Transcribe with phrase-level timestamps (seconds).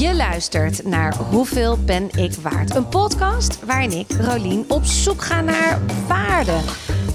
[0.00, 2.74] Je luistert naar Hoeveel ben ik waard?
[2.74, 6.56] Een podcast waarin ik, Rolien, op zoek ga naar waarde.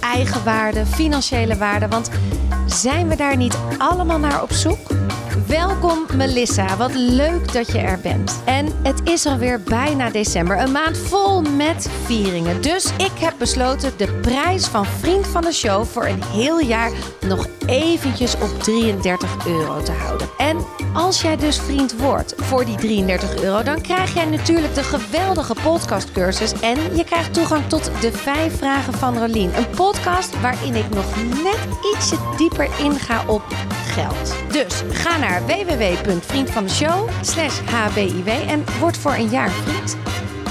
[0.02, 1.88] Eigen waarde, financiële waarde.
[1.88, 2.10] Want
[2.66, 5.05] zijn we daar niet allemaal naar op zoek?
[5.44, 8.42] Welkom Melissa, wat leuk dat je er bent.
[8.46, 12.62] En het is alweer bijna december, een maand vol met vieringen.
[12.62, 16.92] Dus ik heb besloten de prijs van Vriend van de Show voor een heel jaar
[17.28, 20.28] nog eventjes op 33 euro te houden.
[20.38, 20.58] En
[20.94, 25.56] als jij dus vriend wordt voor die 33 euro, dan krijg jij natuurlijk de geweldige
[25.64, 29.58] podcastcursus en je krijgt toegang tot de vijf vragen van Rolien.
[29.58, 31.60] Een podcast waarin ik nog net
[31.94, 33.44] ietsje dieper inga op
[34.52, 37.10] Dus ga naar www.vriendvandeshow
[37.66, 39.98] hbiw en word voor een jaar vriend.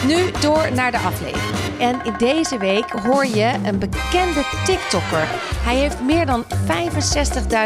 [0.06, 1.78] Nu door naar de aflevering.
[1.78, 5.28] En in deze week hoor je een bekende TikToker.
[5.64, 6.44] Hij heeft meer dan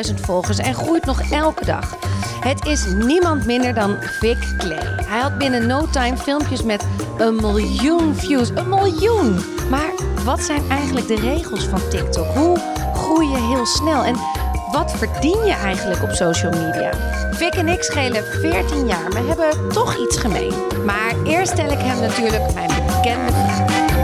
[0.09, 1.97] 65.000 volgers en groeit nog elke dag.
[2.41, 5.05] Het is niemand minder dan Vic Clay.
[5.05, 6.87] Hij had binnen no time filmpjes met
[7.19, 8.49] een miljoen views.
[8.55, 9.41] Een miljoen!
[9.71, 9.91] Maar
[10.25, 12.27] wat zijn eigenlijk de regels van TikTok?
[12.35, 12.59] Hoe
[12.95, 14.05] groei je heel snel?
[14.05, 14.17] En
[14.71, 16.93] wat verdien je eigenlijk op social media?
[17.31, 20.53] Vic en ik schelen 14 jaar, maar hebben toch iets gemeen.
[20.85, 23.97] Maar eerst stel ik hem natuurlijk mijn bekende vraag.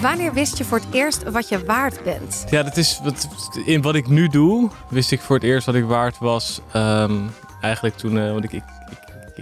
[0.00, 2.44] Wanneer wist je voor het eerst wat je waard bent?
[2.50, 3.28] Ja, dat is wat,
[3.64, 6.60] in wat ik nu doe, wist ik voor het eerst wat ik waard was.
[6.72, 7.18] Ehm,
[7.60, 8.62] eigenlijk toen, uh, want ik, ik,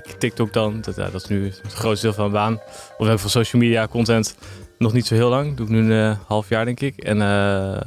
[0.04, 2.60] ik TikTok dan, dat, dat is nu het grootste deel van mijn baan.
[2.98, 4.36] Of ook van social media content,
[4.78, 5.56] nog niet zo heel lang.
[5.56, 6.96] doe ik nu een uh, half jaar denk ik.
[6.96, 7.80] En uh,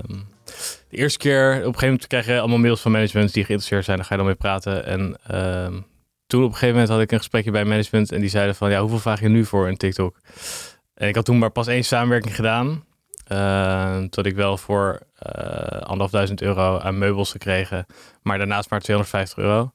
[0.90, 3.86] de eerste keer, op een gegeven moment krijg je allemaal mails van management die geïnteresseerd
[3.86, 3.98] zijn.
[3.98, 4.86] Daar ga je dan mee praten.
[4.86, 5.80] En ehm,
[6.28, 8.70] toen op een gegeven moment had ik een gesprekje bij management en die zeiden van,
[8.72, 10.20] ja, hoeveel vraag je nu voor een TikTok?
[10.94, 12.84] En ik had toen maar pas één samenwerking gedaan.
[13.32, 15.00] Uh, tot ik wel voor
[15.36, 17.86] uh, anderhalfduizend euro aan meubels gekregen.
[18.22, 19.72] Maar daarnaast maar 250 euro.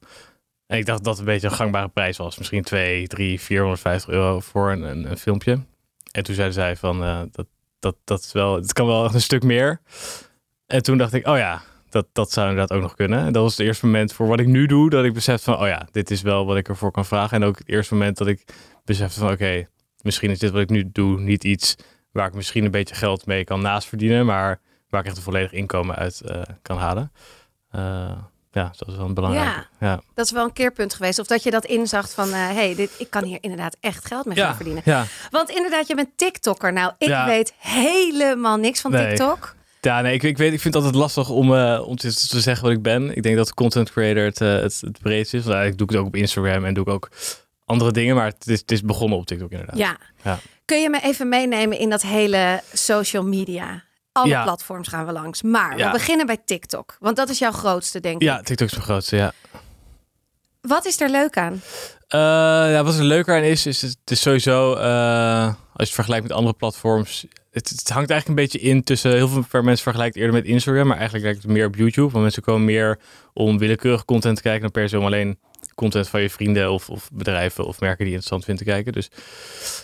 [0.67, 2.37] En ik dacht dat dat een beetje een gangbare prijs was.
[2.37, 5.59] Misschien 2, 3, 450 euro voor een, een, filmpje.
[6.11, 7.47] En toen zeiden zij van uh, dat,
[7.79, 9.81] dat, dat, is wel, het kan wel een stuk meer.
[10.65, 13.19] En toen dacht ik, oh ja, dat, dat zou inderdaad ook nog kunnen.
[13.19, 15.59] En dat was het eerste moment voor wat ik nu doe, dat ik besef van,
[15.59, 17.41] oh ja, dit is wel wat ik ervoor kan vragen.
[17.41, 18.43] En ook het eerste moment dat ik
[18.85, 19.67] besefte van, oké,
[20.01, 21.75] misschien is dit wat ik nu doe niet iets
[22.11, 25.23] waar ik misschien een beetje geld mee kan naast verdienen, maar waar ik echt een
[25.23, 27.11] volledig inkomen uit uh, kan halen.
[27.75, 28.11] Uh,
[28.51, 29.67] ja, dat is wel een belangrijk.
[29.79, 31.19] Ja, ja, dat is wel een keerpunt geweest.
[31.19, 34.05] Of dat je dat inzag van, hé, uh, hey, dit, ik kan hier inderdaad echt
[34.05, 34.81] geld mee gaan verdienen.
[34.85, 35.05] Ja.
[35.31, 36.73] Want inderdaad, je bent TikToker.
[36.73, 39.07] Nou, ik weet helemaal niks van nee.
[39.07, 39.55] TikTok.
[39.81, 42.41] Ja, nee, ik, ik, weet, ik vind het altijd lastig om, uh, om te, te,
[42.41, 43.15] zeggen wat ik ben.
[43.15, 45.43] Ik denk dat content creator het, uh, het, het breedste is.
[45.43, 47.09] Want eigenlijk doe ik het ook op Instagram en doe ik ook
[47.65, 48.15] andere dingen.
[48.15, 49.77] Maar het is, het is begonnen op TikTok inderdaad.
[49.77, 49.97] Ja.
[50.23, 50.39] ja.
[50.65, 53.83] Kun je me even meenemen in dat hele social media?
[54.17, 54.43] Alle ja.
[54.43, 55.41] platforms gaan we langs.
[55.41, 55.85] Maar Ja.
[55.85, 56.97] we beginnen bij TikTok.
[56.99, 58.21] Want dat is jouw grootste, denk ik.
[58.21, 59.33] Ja, TikTok is mijn grootste, ja.
[60.61, 61.53] Wat is er leuk aan?
[61.53, 61.61] Uh,
[62.71, 66.27] ja, wat er leuker aan is, is het is sowieso, uh, als je het vergelijkt
[66.27, 70.21] met andere platforms, het, het, hangt eigenlijk een beetje in tussen, heel veel mensen vergelijken
[70.21, 72.11] eerder met Instagram, maar eigenlijk lijkt het meer op YouTube.
[72.11, 72.99] Want mensen komen meer
[73.33, 75.39] om willekeurige content te kijken dan per se om alleen
[75.75, 78.93] content van je vrienden of, of bedrijven of merken die je interessant vindt te kijken.
[78.93, 79.09] Dus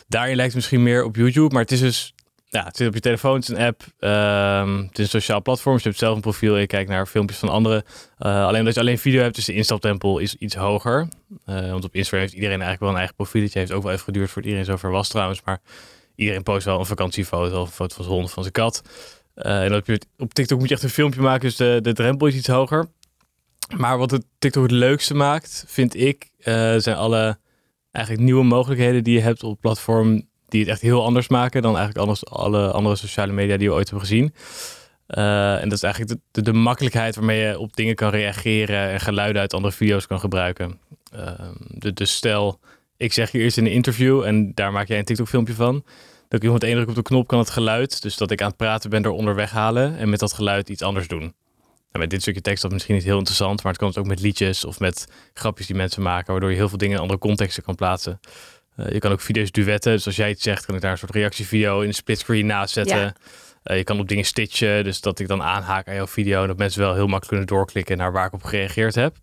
[0.07, 2.12] daarin lijkt het misschien meer op YouTube, maar het is dus
[2.53, 5.41] ja, het zit op je telefoon, het is een app, um, het is een sociaal
[5.41, 5.74] platform.
[5.74, 7.84] Dus je hebt zelf een profiel je kijkt naar filmpjes van anderen.
[8.19, 11.08] Uh, alleen dat je alleen video hebt, dus de instaptempel is iets hoger.
[11.46, 13.44] Uh, want op Instagram heeft iedereen eigenlijk wel een eigen profiel.
[13.44, 15.41] Het heeft ook wel even geduurd voordat iedereen zover was trouwens.
[15.46, 15.62] Maar
[16.16, 18.81] iedereen post wel een vakantiefoto of een foto van zijn hond of van zijn kat.
[19.35, 19.88] Uh, en op,
[20.18, 22.85] op TikTok moet je echt een filmpje maken, dus de, de drempel is iets hoger.
[23.78, 26.30] Maar wat het TikTok het leukste maakt, vind ik,
[26.78, 27.38] zijn alle
[27.91, 31.62] eigenlijk nieuwe mogelijkheden die je hebt op het platform die het echt heel anders maken
[31.62, 34.34] dan eigenlijk anders, alle andere sociale media die we ooit hebben gezien.
[35.08, 39.00] Uh, en dat is eigenlijk de, de, makkelijkheid waarmee je op dingen kan reageren en
[39.00, 40.80] geluiden uit andere video's kan gebruiken.
[41.68, 42.59] De, dus stel,
[42.97, 45.74] ik zeg je eerst in een interview en daar maak jij een TikTok filmpje van.
[46.28, 48.41] Dan kun je met één druk op de knop kan het geluid, dus dat ik
[48.41, 51.34] aan het praten ben, eronder weghalen en met dat geluid iets anders doen.
[51.94, 54.22] Nou, met dit stukje tekst dat misschien niet heel interessant, maar het kan ook met
[54.22, 57.64] liedjes of met grapjes die mensen maken, waardoor je heel veel dingen in andere contexten
[57.64, 58.20] kan plaatsen.
[58.78, 59.91] Uh, je kan ook video's duetten.
[59.91, 62.73] Dus als jij iets zegt, kan ik daar een soort reactievideo in een splitscreen naast
[62.73, 62.97] zetten.
[62.97, 63.14] Ja.
[63.64, 64.84] Uh, je kan op dingen stitchen.
[64.84, 66.41] Dus dat ik dan aanhaak aan jouw video.
[66.41, 69.16] En dat mensen wel heel makkelijk kunnen doorklikken naar waar ik op gereageerd heb.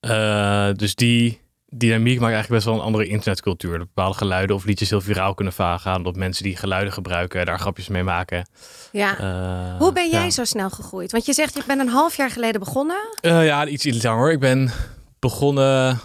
[0.00, 3.78] Uh, dus die dynamiek maakt eigenlijk best wel een andere internetcultuur.
[3.78, 6.02] Dat bepaalde geluiden of liedjes heel viraal kunnen gaan.
[6.02, 8.48] Dat mensen die geluiden gebruiken, daar grapjes mee maken.
[8.92, 9.16] Ja.
[9.78, 10.30] Hoe ben jij ja.
[10.30, 11.12] zo snel gegroeid?
[11.12, 12.96] Want je zegt, je bent een half jaar geleden begonnen.
[13.20, 14.32] ja, iets, iets langer.
[14.32, 14.70] Ik ben
[15.18, 16.00] begonnen...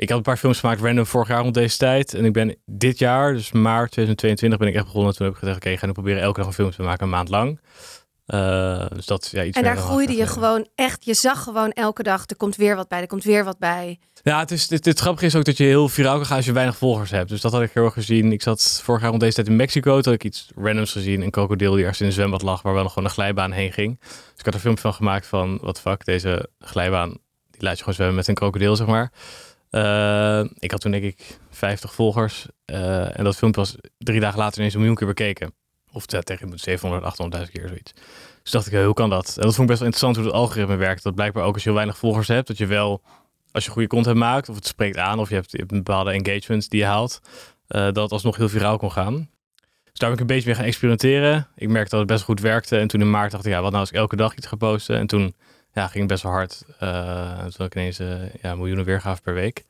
[0.00, 2.14] ik had een paar films gemaakt random vorig jaar rond deze tijd.
[2.14, 5.14] En ik ben dit jaar, dus maart 2022, ben ik echt begonnen.
[5.14, 7.04] Toen heb ik gezegd, oké, ik ga nu proberen elke dag een film te maken,
[7.04, 7.60] een maand lang.
[8.26, 12.02] Uh, dus dat, ja, iets en daar groeide je gewoon echt, je zag gewoon elke
[12.02, 13.98] dag, er komt weer wat bij, er komt weer wat bij.
[14.22, 16.46] Ja, het, is, het, het grappige is ook dat je heel viraal kan gaan als
[16.46, 17.28] je weinig volgers hebt.
[17.28, 18.32] Dus dat had ik heel erg gezien.
[18.32, 19.92] Ik zat vorig jaar rond deze tijd in Mexico.
[19.92, 21.22] Toen had ik iets randoms gezien.
[21.22, 23.72] Een krokodil die ergens in een zwembad lag, waar wel nog gewoon een glijbaan heen
[23.72, 24.00] ging.
[24.00, 27.08] Dus ik had er een filmpje van gemaakt van, wat fuck, deze glijbaan,
[27.50, 29.12] die laat je gewoon zwemmen met een krokodil, zeg maar.
[29.70, 32.46] Uh, ik had toen denk ik 50 volgers.
[32.66, 35.54] Uh, en dat filmpje was drie dagen later ineens een miljoen keer bekeken.
[35.92, 37.04] Of ja, tegen 700,
[37.44, 37.92] 800.000 keer zoiets.
[38.42, 39.36] Dus dacht ik, hoe kan dat?
[39.36, 41.02] En dat vond ik best wel interessant hoe het algoritme werkt.
[41.02, 43.02] Dat blijkbaar ook als je heel weinig volgers hebt, dat je wel,
[43.52, 46.80] als je goede content maakt, of het spreekt aan, of je hebt, bepaalde engagements die
[46.80, 47.20] je haalt,
[47.66, 49.28] dat het alsnog heel viraal kon gaan.
[49.84, 51.48] Dus daar ben ik een beetje mee gaan experimenteren.
[51.54, 52.78] Ik merkte dat het best goed werkte.
[52.78, 54.56] En toen in maart dacht ik, ja, wat nou als ik elke dag iets ga
[54.56, 54.96] posten?
[54.96, 55.34] En toen
[55.72, 56.62] ja, ging het best wel hard.
[56.82, 59.64] Uh, toen had ik ineens uh, ja, miljoenen weergaven per week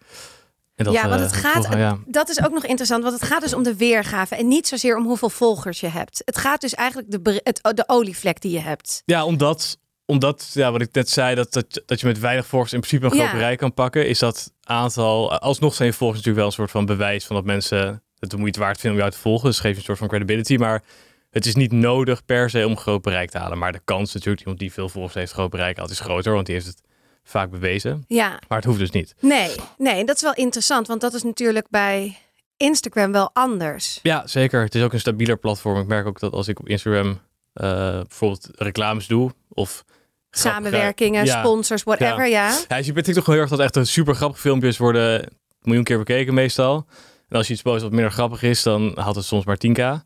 [0.85, 3.63] ja, want het eh, gaat, dat is ook nog interessant, want het gaat dus om
[3.63, 6.23] de weergave en niet zozeer om hoeveel volgers je hebt.
[6.25, 9.03] Het gaat dus eigenlijk de, het, de olievlek die je hebt.
[9.05, 12.73] Ja, omdat, omdat ja, wat ik net zei, dat, dat, dat je met weinig volgers
[12.73, 16.47] in principe een groot bereik kan pakken, is dat aantal, alsnog zijn volgers natuurlijk wel
[16.47, 19.23] een soort van bewijs van dat mensen het de moeite waard vinden om jou te
[19.23, 19.49] volgen.
[19.49, 20.83] Dus geef je een soort van credibility, maar
[21.31, 23.59] het is niet nodig per se om groot bereik te halen.
[23.59, 26.47] Maar de kans natuurlijk, iemand die veel volgers heeft groot bereik altijd is groter, want
[26.47, 26.83] die heeft het
[27.23, 28.05] vaak bewezen.
[28.09, 28.29] Ja.
[28.49, 29.15] Maar het hoeft dus niet.
[29.21, 32.17] Nee, nee, dat is wel interessant, want dat is natuurlijk bij
[32.57, 34.01] Instagram wel anders.
[34.03, 34.63] Ja, zeker.
[34.63, 35.81] Het is ook een stabieler platform.
[35.81, 37.19] Ik merk ook dat als ik op Instagram uh,
[37.55, 39.85] bijvoorbeeld reclames doe of
[40.31, 42.49] samenwerkingen, sponsors, whatever, ja.
[42.49, 42.59] ja.
[42.69, 42.77] ja.
[42.77, 45.29] je ziet bij TikTok heel erg dat echt een super grappige filmpjes worden een
[45.63, 46.87] miljoen keer bekeken meestal.
[47.29, 50.05] En als je iets post wat minder grappig is, dan haalt het soms maar 10k.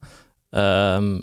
[0.55, 1.21] Um, ehm,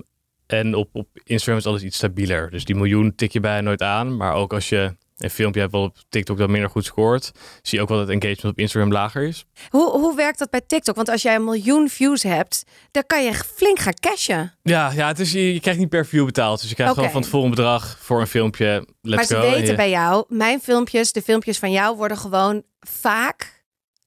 [0.52, 2.50] en op, op Instagram is alles iets stabieler.
[2.50, 4.18] Dus die miljoen tik je bijna nooit aan.
[4.18, 7.32] Maar ook als je een filmpje hebt wel op TikTok dat minder goed scoort,
[7.62, 9.46] zie je ook wel dat engagement op Instagram lager is.
[9.70, 10.96] Hoe, hoe werkt dat bij TikTok?
[10.96, 14.54] Want als jij een miljoen views hebt, dan kan je flink gaan cashen.
[14.64, 16.60] Ja, ja het is, je, je krijgt niet per view betaald.
[16.60, 18.88] Dus je krijgt gewoon van het volgende bedrag voor een filmpje.
[19.02, 19.56] Let's maar ze go.
[19.56, 23.61] weten bij jou, mijn filmpjes, de filmpjes van jou worden gewoon vaak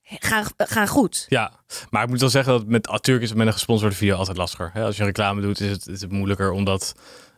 [0.04, 1.26] gaan, gaan goed.
[1.28, 1.52] Ja,
[1.90, 4.36] maar ik moet wel zeggen dat met natuurlijk is het met een gesponsorde video altijd
[4.36, 4.72] lastiger.
[4.74, 6.94] Als je reclame doet, is het, is het moeilijker omdat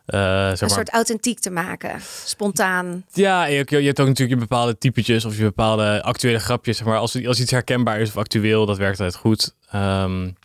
[0.07, 3.05] uh, zeg een soort authentiek te maken, spontaan.
[3.11, 6.77] Ja, je, je, hebt ook natuurlijk je bepaalde typetjes of je bepaalde actuele grapjes.
[6.77, 9.55] Zeg maar als, als iets herkenbaar is of actueel, dat werkt altijd goed.
[9.75, 10.35] Um,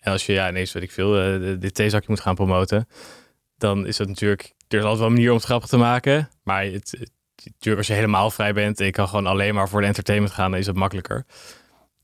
[0.00, 2.88] en als je, ja, ineens weet ik veel, uh, dit theezakje moet gaan promoten,
[3.58, 6.28] dan is dat natuurlijk, er is altijd wel een manier om het grappig te maken.
[6.42, 7.10] Maar het, het,
[7.44, 10.32] natuurlijk als je helemaal vrij bent en je kan gewoon alleen maar voor de entertainment
[10.32, 11.24] gaan, dan is het makkelijker.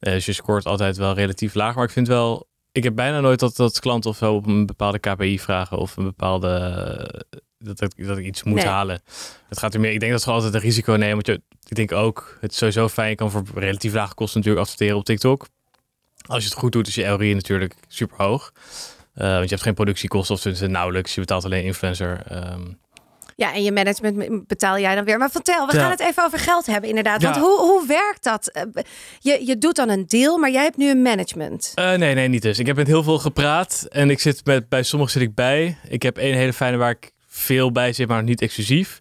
[0.02, 1.74] Uh, dus je scoort altijd wel relatief laag.
[1.74, 4.66] Maar ik vind wel, ik heb bijna nooit dat, dat klanten of zo op een
[4.66, 7.24] bepaalde KPI vragen of een bepaalde
[7.64, 9.02] dat, ik, dat ik iets moet halen.
[9.48, 9.92] Het gaat er meer.
[9.92, 11.14] Ik denk dat ze altijd een risico nemen.
[11.14, 13.08] Want je, ik denk ook, het is sowieso fijn.
[13.08, 15.46] Je kan voor relatief lage kosten natuurlijk adverteren op TikTok.
[16.26, 18.52] Als je het goed doet, is je LRI natuurlijk super hoog.
[19.14, 21.14] Uh, want je hebt geen productiekosten of tenminste nauwelijks.
[21.14, 22.22] Je betaalt alleen influencer.
[22.52, 22.78] Um,
[23.36, 25.18] ja, en je management betaal jij dan weer.
[25.18, 27.22] Maar vertel, we gaan het even over geld hebben inderdaad.
[27.22, 28.48] Want hoe, hoe werkt dat?
[28.48, 28.62] Eh,
[29.20, 31.72] je, je doet dan een deal, maar jij hebt nu een management.
[31.74, 32.58] Uh, nee, nee, niet dus.
[32.58, 35.78] Ik heb met heel veel gepraat en ik zit met, bij sommigen zit ik bij.
[35.88, 38.98] Ik heb een hele fijne waar ik veel bij zit, maar niet exclusief.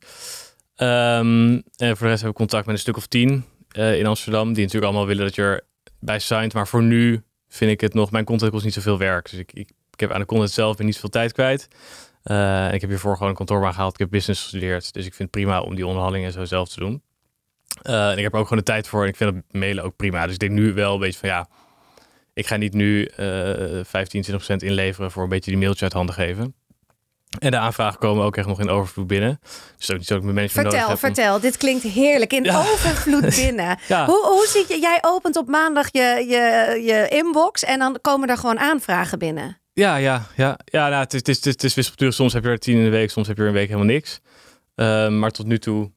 [0.77, 3.45] Um, en voor de rest heb ik contact met een stuk of tien
[3.77, 5.63] uh, in Amsterdam, die natuurlijk allemaal willen dat je
[5.99, 6.53] erbij signed.
[6.53, 9.29] Maar voor nu vind ik het nog, mijn content kost niet zoveel werk.
[9.29, 11.67] Dus ik, ik, ik heb aan de content zelf niet zoveel tijd kwijt.
[12.23, 13.93] Uh, ik heb hiervoor gewoon een kantoorbaan gehaald.
[13.93, 14.93] Ik heb business gestudeerd.
[14.93, 17.01] Dus ik vind het prima om die onderhandelingen zo zelf te doen.
[17.83, 19.01] Uh, en ik heb ook gewoon de tijd voor.
[19.01, 20.23] En ik vind het mailen ook prima.
[20.23, 21.47] Dus ik denk nu wel een beetje van ja.
[22.33, 25.93] Ik ga niet nu uh, 15, 20 procent inleveren voor een beetje die mailtje uit
[25.93, 26.55] handen geven.
[27.39, 29.39] En de aanvragen komen ook echt nog in overvloed binnen.
[29.77, 32.33] Dus ook niet zo dat ik mijn management vertel, Vertel, dit klinkt heerlijk.
[32.33, 33.79] In overvloed binnen.
[33.87, 34.05] ja.
[34.05, 38.29] hoe, hoe ziet je, jij opent op maandag je, je, je inbox en dan komen
[38.29, 39.60] er gewoon aanvragen binnen?
[39.73, 40.59] Ja, ja, ja.
[40.65, 42.15] ja nou, het, is, het, is, het is.
[42.15, 43.93] Soms heb je er tien in de week, soms heb je er een week helemaal
[43.93, 44.19] niks.
[44.75, 45.91] Uh, maar tot nu toe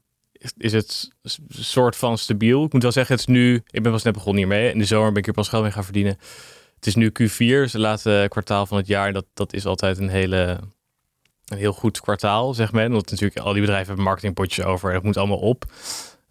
[0.57, 1.11] is, het
[1.49, 2.65] soort van stabiel.
[2.65, 3.63] Ik moet wel zeggen, het is nu...
[3.71, 4.73] Ik ben pas net begonnen hiermee.
[4.73, 6.19] In de zomer ben ik hier pas geld mee gaan verdienen.
[6.75, 9.13] Het is nu Q4, dus de laatste kwartaal van het jaar.
[9.13, 10.61] Dat, dat is altijd een hele
[11.45, 12.91] een heel goed kwartaal, zeg maar.
[12.91, 15.65] Want natuurlijk al die bedrijven hebben marketingpotjes over en dat moet allemaal op.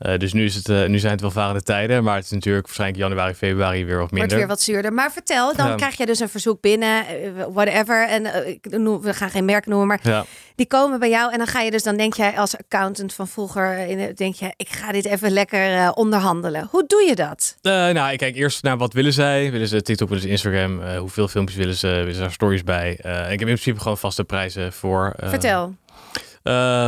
[0.03, 2.31] Uh, dus nu, is het, uh, nu zijn het wel varende tijden, maar het is
[2.31, 4.19] natuurlijk waarschijnlijk januari, februari weer wat minder.
[4.19, 4.93] Wordt weer wat zuurder.
[4.93, 8.07] Maar vertel, dan krijg je dus een verzoek binnen, uh, whatever.
[8.07, 8.23] En
[9.01, 10.25] we gaan geen merk noemen, maar ja.
[10.55, 11.31] die komen bij jou.
[11.31, 14.69] En dan ga je dus, dan denk jij als accountant van vroeger, denk je, ik
[14.69, 16.67] ga dit even lekker onderhandelen.
[16.71, 17.55] Hoe doe je dat?
[17.61, 19.51] nou, ik kijk eerst naar wat willen zij.
[19.51, 20.81] Willen ze TikTok, willen ze Instagram?
[20.97, 21.87] hoeveel filmpjes willen ze?
[21.87, 22.91] Willen ze daar stories bij?
[22.91, 25.13] ik heb in principe gewoon vaste prijzen voor.
[25.17, 25.75] vertel.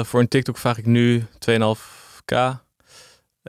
[0.06, 2.65] voor een TikTok vraag ik nu 2,5k.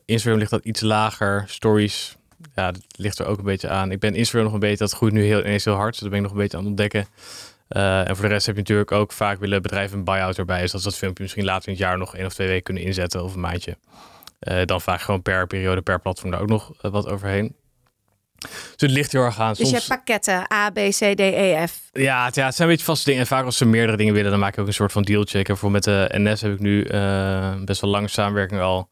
[0.05, 1.45] Instagram ligt dat iets lager.
[1.47, 2.17] Stories
[2.55, 3.91] ja, dat ligt er ook een beetje aan.
[3.91, 5.93] Ik ben Instagram nog een beetje, dat groeit nu heel, ineens heel hard.
[5.93, 7.07] Dus dat ben ik nog een beetje aan het ontdekken.
[7.69, 10.61] Uh, en voor de rest heb je natuurlijk ook vaak willen bedrijven een buy-out erbij.
[10.61, 12.63] Dus dat ze dat filmpje misschien later in het jaar nog één of twee weken
[12.63, 13.77] kunnen inzetten of een maandje.
[14.41, 17.57] Uh, dan vaak gewoon per periode, per platform daar ook nog uh, wat overheen.
[18.39, 19.55] Dus het ligt heel erg aan.
[19.55, 21.81] Dus je hebt pakketten A, B, C, D, E, F.
[21.93, 23.21] Ja, het, ja, het zijn een beetje vaste dingen.
[23.21, 25.57] En vaak als ze meerdere dingen willen, dan maak ik ook een soort van dealcheck.
[25.57, 26.83] Voor met de NS heb ik nu
[27.65, 28.89] best wel lange samenwerking al.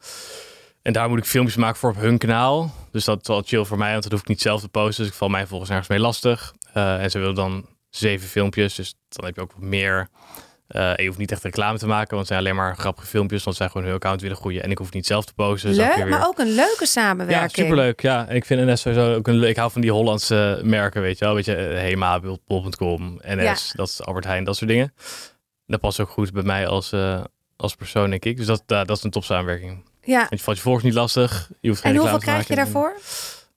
[0.85, 2.75] En daar moet ik filmpjes maken voor op hun kanaal.
[2.91, 5.05] Dus dat is wel chill voor mij, want dat hoef ik niet zelf te posten.
[5.05, 6.55] Dus ik val mij volgens nergens mee lastig.
[6.73, 8.75] en ze willen dan zeven filmpjes.
[8.75, 10.09] Dus dan heb je ook wat meer.
[10.69, 13.45] Uh, je hoeft niet echt reclame te maken, want het zijn alleen maar grappige filmpjes.
[13.45, 14.63] Want zij gewoon hun account willen groeien.
[14.63, 15.75] En ik hoef niet zelf te posten.
[15.75, 16.07] Leuk, weer...
[16.07, 17.57] maar ook een leuke samenwerking.
[17.57, 18.03] Ja, superleuk.
[18.03, 19.51] Ja, en ik vind NS sowieso ook een leuk.
[19.51, 21.35] Ik hou van die Hollandse merken, weet je wel.
[21.35, 23.77] Weet je, Hema, Bol.com, NS, ja.
[23.77, 24.95] dat is Albert Heijn, dat soort dingen.
[25.67, 27.25] Dat past ook goed bij mij als, uh,
[27.57, 28.37] als persoon, denk ik.
[28.37, 29.85] Dus dat, dat is een top samenwerking.
[30.05, 30.19] Ja.
[30.19, 31.51] Want je valt je volgens niet lastig.
[31.61, 32.97] Je hoeft geen en hoeveel krijg je daarvoor?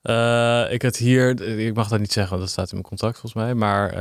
[0.04, 3.20] Uh, ik had hier, ik mag dat niet zeggen, want dat staat in mijn contract
[3.20, 3.54] volgens mij.
[3.54, 3.92] Maar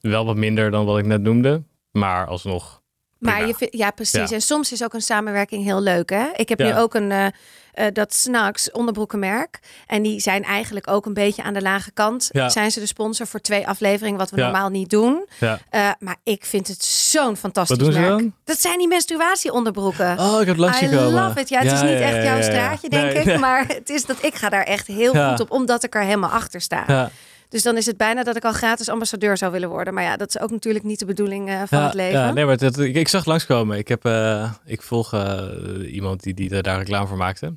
[0.00, 1.62] wel wat minder dan wat ik net noemde.
[1.90, 2.77] Maar alsnog.
[3.18, 4.30] Maar je ja, precies.
[4.30, 6.10] En soms is ook een samenwerking heel leuk.
[6.10, 6.26] Hè?
[6.36, 7.26] Ik heb nu ook een uh,
[7.74, 9.58] uh, dat Snacks onderbroekenmerk.
[9.86, 12.28] En die zijn eigenlijk ook een beetje aan de lage kant.
[12.32, 12.48] Ja.
[12.48, 15.26] Zijn ze de sponsor voor twee afleveringen, wat we normaal niet doen.
[15.40, 15.56] Uh,
[15.98, 18.18] maar ik vind het zo'n fantastisch wat doen merk.
[18.18, 18.34] Dan?
[18.44, 20.18] Dat zijn die menstruatieonderbroeken.
[20.18, 21.12] Oh, ik heb langs I gekomen.
[21.12, 21.48] love it.
[21.48, 23.24] Ja, het is niet echt jouw straatje, denk nee, ik.
[23.24, 23.38] Nee.
[23.38, 26.30] Maar het is dat ik ga daar echt heel goed op, omdat ik er helemaal
[26.30, 27.10] achter sta.
[27.48, 29.94] Dus dan is het bijna dat ik al gratis ambassadeur zou willen worden.
[29.94, 32.20] Maar ja, dat is ook natuurlijk niet de bedoeling uh, van ja, het leven.
[32.20, 33.78] Ja, nee, maar dat, ik, ik zag langskomen.
[33.78, 35.42] Ik, heb, uh, ik volg uh,
[35.92, 37.54] iemand die, die daar reclame voor maakte.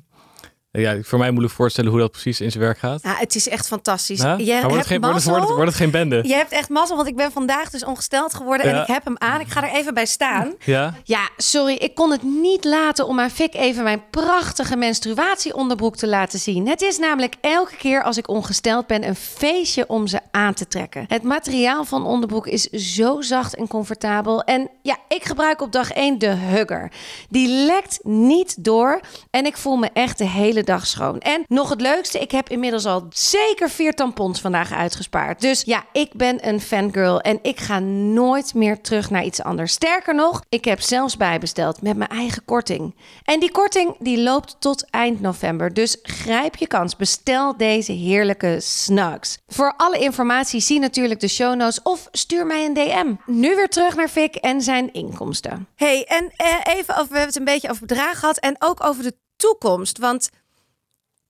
[0.80, 3.02] Ja, voor mij moeilijk voorstellen hoe dat precies in zijn werk gaat.
[3.02, 4.20] Ja, het is echt fantastisch.
[4.20, 4.36] Ja?
[4.38, 6.20] Je wordt het, geen, wordt, het, wordt, het, wordt het geen bende?
[6.22, 8.72] Je hebt echt mazzel, want ik ben vandaag dus ongesteld geworden Ja.
[8.74, 9.40] en ik heb hem aan.
[9.40, 10.54] Ik ga er even bij staan.
[10.64, 10.94] Ja?
[11.04, 16.08] Ja, sorry, ik kon het niet laten om aan Fik even mijn prachtige menstruatieonderbroek te
[16.08, 16.68] laten zien.
[16.68, 20.68] Het is namelijk elke keer als ik ongesteld ben een feestje om ze aan te
[20.68, 21.04] trekken.
[21.08, 22.64] Het materiaal van onderbroek is
[22.94, 24.42] zo zacht en comfortabel.
[24.42, 26.92] En ja, ik gebruik op dag 1 de Hugger.
[27.28, 29.00] Die lekt niet door
[29.30, 31.18] en ik voel me echt de hele dag schoon.
[31.18, 35.40] En nog het leukste, ik heb inmiddels al zeker vier tampons vandaag uitgespaard.
[35.40, 39.72] Dus ja, ik ben een fangirl en ik ga nooit meer terug naar iets anders.
[39.72, 42.94] Sterker nog, ik heb zelfs bijbesteld met mijn eigen korting.
[43.24, 45.74] En die korting die loopt tot eind november.
[45.74, 46.96] Dus grijp je kans.
[46.96, 49.38] Bestel deze heerlijke snugs.
[49.46, 53.14] Voor alle informatie zie natuurlijk de show notes of stuur mij een DM.
[53.26, 55.68] Nu weer terug naar Fik en zijn inkomsten.
[55.74, 58.84] Hey, en eh, even over, we hebben het een beetje over bedrag gehad en ook
[58.84, 59.98] over de toekomst.
[59.98, 60.30] Want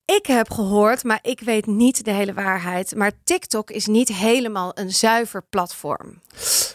[0.04, 2.94] ik heb gehoord, maar ik weet niet de hele waarheid.
[2.96, 6.20] Maar TikTok is niet helemaal een zuiver platform.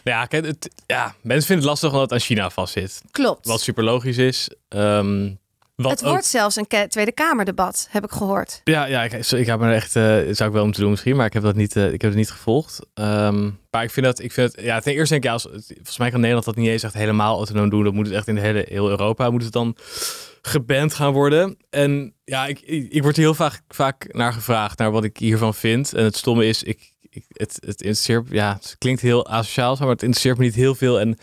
[0.03, 3.01] Ja, kijk, het, ja, mensen vinden het lastig omdat het aan China vastzit.
[3.11, 3.47] Klopt.
[3.47, 4.49] Wat super logisch is.
[4.69, 5.39] Um,
[5.83, 8.61] wat het ook, wordt zelfs een Tweede Kamerdebat, heb ik gehoord.
[8.63, 11.15] Ja, ja ik, ik heb me er echt, uh, zou ik wel moeten doen misschien,
[11.15, 12.79] maar ik heb dat niet, uh, ik heb het niet gevolgd.
[12.93, 15.65] Um, maar ik vind dat, ik vind het, ja, ten eerste denk ik, ja, als,
[15.73, 17.83] volgens mij kan Nederland dat niet eens echt helemaal autonoom doen.
[17.83, 19.75] Dat moet het echt in de hele, heel Europa, moet het dan
[20.41, 21.57] geband gaan worden.
[21.69, 25.53] En ja, ik, ik, ik word heel vaak, vaak naar gevraagd, naar wat ik hiervan
[25.53, 25.93] vind.
[25.93, 29.87] En het stomme is, ik, ik, het, het interesseert, ja, het klinkt heel asociaal, maar
[29.87, 30.99] het interesseert me niet heel veel.
[30.99, 31.17] En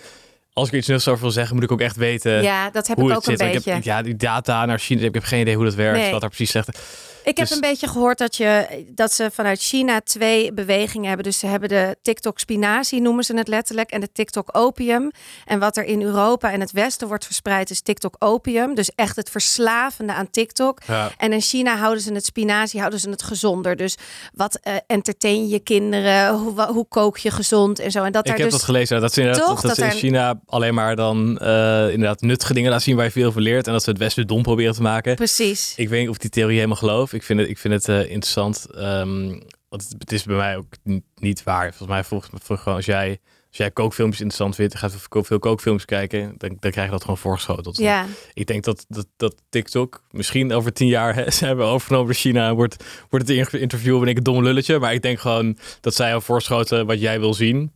[0.55, 2.87] als ik er iets nuttigs over wil zeggen, moet ik ook echt weten Ja, dat
[2.87, 3.55] heb hoe ik het ook een zit.
[3.57, 6.11] Ik heb, ja, die data naar China, ik heb geen idee hoe dat werkt, Nee.
[6.11, 6.79] wat daar precies zegt.
[7.25, 11.25] Ik heb Dus- een beetje gehoord dat, je, dat ze vanuit China twee bewegingen hebben.
[11.25, 15.11] Dus ze hebben de TikTok spinazie, noemen ze het letterlijk, en de TikTok opium.
[15.45, 18.75] En wat er in Europa en het Westen wordt verspreid is TikTok opium.
[18.75, 20.79] Dus echt het verslavende aan TikTok.
[20.87, 21.11] Ja.
[21.17, 23.77] En in China houden ze het spinazie, houden ze het gezonder.
[23.77, 23.97] Dus
[24.35, 28.03] wat eh entertain je kinderen, hoe, kook je gezond en zo.
[28.03, 29.61] En dat Ik daar heb dus dat gelezen, dat ze inderdaad Toch?
[29.61, 32.85] dat, dat Dat ze in er- China alleen maar dan eh, inderdaad nuttige dingen laten
[32.85, 33.67] zien waar je veel van leert.
[33.67, 35.15] En dat ze het Westen dom proberen te maken.
[35.15, 35.73] precies.
[35.77, 37.13] Ik weet niet of die theorie helemaal geloof.
[37.15, 38.67] Ik vind het, ik vind het eh, interessant.
[38.75, 39.29] ehm,
[39.69, 40.67] want het, het is bij mij ook
[41.15, 41.69] niet, waar.
[41.69, 43.09] Volgens mij volgens me gewoon als jij,
[43.49, 47.01] als jij kookfilmpjes interessant vindt, gaat veel, veel kookfilms kijken, dan, dan krijg je dat
[47.01, 47.77] gewoon voorgeschoteld.
[47.77, 52.07] Ja, Ik denk dat, dat, dat TikTok misschien over tien jaar hè, ze hebben overgenomen
[52.07, 52.49] door China.
[52.49, 54.79] en Wordt, wordt het in- interview ben ik een dom lulletje.
[54.79, 57.73] Maar ik denk gewoon dat zij al voorschoten wat jij wil zien.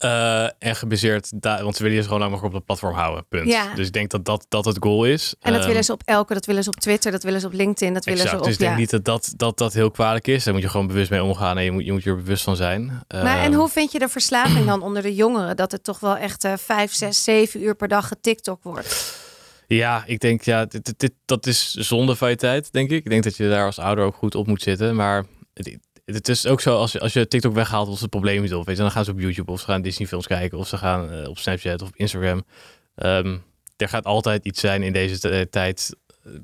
[0.00, 3.26] Eh, en gebaseerd daar, want ze willen je gewoon lang mogelijk op dat platform houden.
[3.28, 3.48] Punt.
[3.48, 3.74] Ja.
[3.74, 5.34] Dus ik denk dat dat, dat het goal is.
[5.40, 7.46] en dat Ehm, willen ze op elke, dat willen ze op Twitter, dat willen ze
[7.46, 8.36] op LinkedIn, dat willen Exact.
[8.36, 8.50] ze op...
[8.50, 10.44] Dus ik denk niet dat dat, dat dat heel kwalijk is.
[10.44, 12.42] Daar moet je gewoon bewust mee omgaan en je moet je, moet je er bewust
[12.44, 12.86] van zijn.
[13.08, 15.56] Maar en Ehm, hoe vind je de verslaving dan onder de jongeren?
[15.56, 19.18] Dat het toch wel echt eh, vijf, zes, zeven uur per dag getiktok wordt.
[19.66, 23.04] Ja, ik denk, ja, dit, dit, dit- dat is zonde van je tijd, denk ik.
[23.04, 24.96] Ik denk dat je daar als ouder ook goed op moet zitten.
[24.96, 25.24] Maar
[26.14, 28.66] het, is ook zo, als, je- als je TikTok weghaalt, als het probleem niet op.
[28.66, 30.58] Weet je, dan gaan ze op YouTube of ze gaan Disney films kijken.
[30.58, 32.44] Of ze gaan eh, op Snapchat of Instagram.
[32.94, 33.38] Ehm,
[33.76, 35.96] er gaat altijd iets zijn in deze tijd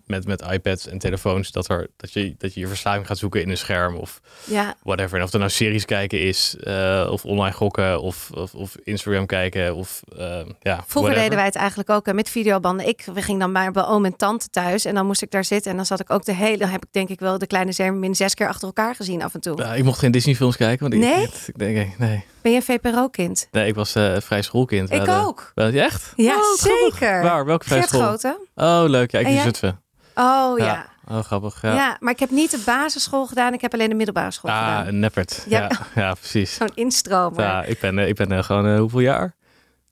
[0.06, 3.42] met, met iPads en telefoons, dat, er, dat, je, dat je je verslaving gaat zoeken
[3.42, 5.18] in een scherm of Ja, whatever.
[5.18, 9.26] En of er nou series kijken is, eh, of online gokken, of, of, of Instagram
[9.26, 10.44] kijken, of eh, ja,
[10.76, 11.14] Vroeger whatever.
[11.22, 12.86] deden wij het eigenlijk ook hè, met videobanden.
[12.88, 15.44] Ik we ging dan maar bij oom en tante thuis en dan moest ik daar
[15.44, 17.46] zitten en dan zat ik ook de hele, dan heb ik denk ik wel de
[17.46, 19.56] kleine Zermin zes keer achter elkaar gezien af en toe.
[19.58, 21.22] Ja, ik mocht geen Disney films kijken, want ik, Nee?
[21.22, 23.48] ik, ik denk, nee, Ben je een VPRO-kind?
[23.50, 24.90] nee, ik was eh vrij schoolkind.
[24.90, 25.52] Ik hadden- ook.
[25.54, 26.12] Wel, echt?
[26.16, 27.22] Ja, Oh, zeker.
[27.22, 27.44] Waar?
[27.44, 28.00] Welke vrij school?
[28.00, 28.38] Grote.
[28.54, 29.10] Oh, leuk.
[29.10, 29.42] Ja, ik in jij?
[29.42, 29.75] Zutphen.
[30.18, 30.86] Oh ja.
[31.08, 31.62] Oh, grappig.
[31.62, 31.74] ja.
[31.74, 31.96] Ja.
[32.00, 33.52] maar ik heb niet de basisschool gedaan.
[33.52, 34.86] Ik heb alleen de middelbare school Ah, gedaan.
[34.86, 35.44] een neppert.
[35.48, 35.60] Ja.
[35.60, 35.70] Ja,
[36.02, 36.54] ja, precies.
[36.54, 37.40] Zo'n instromer.
[37.42, 39.34] Ja, ik ben, eh, ik ben eh, gewoon eh, hoeveel jaar?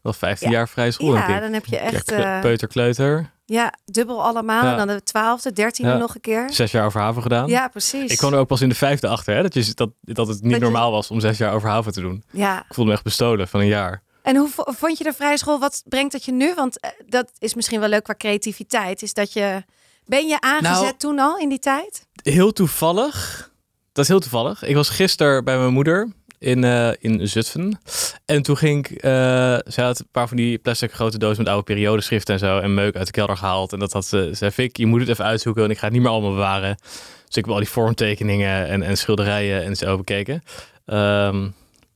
[0.02, 0.57] Wel 15 Ja.
[0.57, 2.04] jaar vrij school, Ja, dan heb je echt
[2.40, 3.31] Peuter, kleuter.
[3.45, 4.64] ja, dubbel allemaal.
[4.64, 6.52] En dan de twaalfde, dertiende nog een keer.
[6.52, 7.47] Zes jaar over haven gedaan.
[7.49, 8.11] Ja, precies.
[8.12, 9.43] Ik kwam er ook pas in de vijfde achter, hè?
[9.43, 11.93] Dat, je, dat, dat het niet Dat je- normaal was om zes jaar over haven
[11.93, 12.25] te doen.
[12.31, 12.59] Ja.
[12.59, 14.02] Ik voelde me echt bestolen van een jaar.
[14.23, 15.59] En hoe vo- vond je de vrije school?
[15.59, 16.54] Wat brengt dat je nu?
[16.54, 19.02] Want dat is misschien wel leuk qua creativiteit.
[19.02, 19.64] Is dat je
[20.06, 22.06] ben je aangezet Nou- toen al in die tijd?
[22.23, 23.50] Heel toevallig.
[23.92, 24.62] Dat is heel toevallig.
[24.62, 27.78] Ik was gisteren bij mijn moeder in, eh, in Zutphen.
[28.25, 28.96] En toen ging ik...
[29.02, 32.58] eh zij had een paar van die plastic grote dozen met oude periodeschriften en zo.
[32.58, 33.73] En meuk uit de kelder gehaald.
[33.73, 34.28] En dat had ze...
[34.32, 35.61] Zei Fik, je moet het even uitzoeken.
[35.61, 36.76] Want ik ga het niet meer allemaal bewaren.
[37.26, 40.42] Dus ik heb al die vormtekeningen en, en schilderijen en zo bekeken.
[40.87, 41.49] Ehm,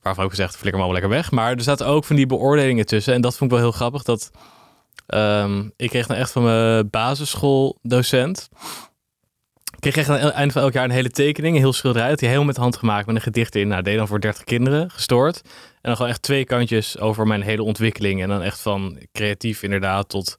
[0.02, 1.30] waarvan ook gezegd, flikker maar allemaal lekker weg.
[1.30, 3.14] Maar er zaten ook van die beoordelingen tussen.
[3.14, 4.02] En dat vond ik wel heel grappig.
[4.02, 4.30] Dat
[5.08, 8.48] ehm, ik kreeg nou echt van mijn basisschooldocent...
[9.78, 12.08] Ik kreeg echt aan het einde van elk jaar een hele tekening, een heel schilderij.
[12.08, 13.68] Dat hij helemaal met hand gemaakt met een gedicht in.
[13.68, 15.40] Nou, deed dan voor 30 kinderen, gestoord.
[15.44, 15.50] En
[15.82, 18.22] dan gewoon echt twee kantjes over mijn hele ontwikkeling.
[18.22, 20.36] En dan echt van creatief inderdaad tot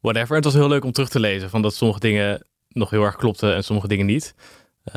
[0.00, 0.28] whatever.
[0.28, 1.50] En het was heel leuk om terug te lezen.
[1.50, 4.34] Van dat sommige dingen nog heel erg klopten en sommige dingen niet.
[4.84, 4.94] Eh,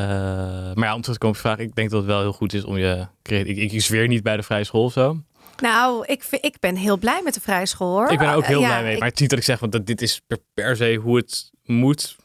[0.73, 1.57] maar ja, om terug te komen op je vraag.
[1.57, 3.07] Ik denk dat het wel heel goed is om je...
[3.21, 5.21] Ik, ik, ik zweer niet bij de vrije school of zo.
[5.57, 8.11] Nou, ik, ik ben heel blij met de vrije school hoor.
[8.11, 8.97] Ik ben er ook heel ja, blij mee.
[8.97, 11.17] Maar het is niet dat ik zeg, want dat dit is per, per se hoe
[11.17, 12.15] het moet.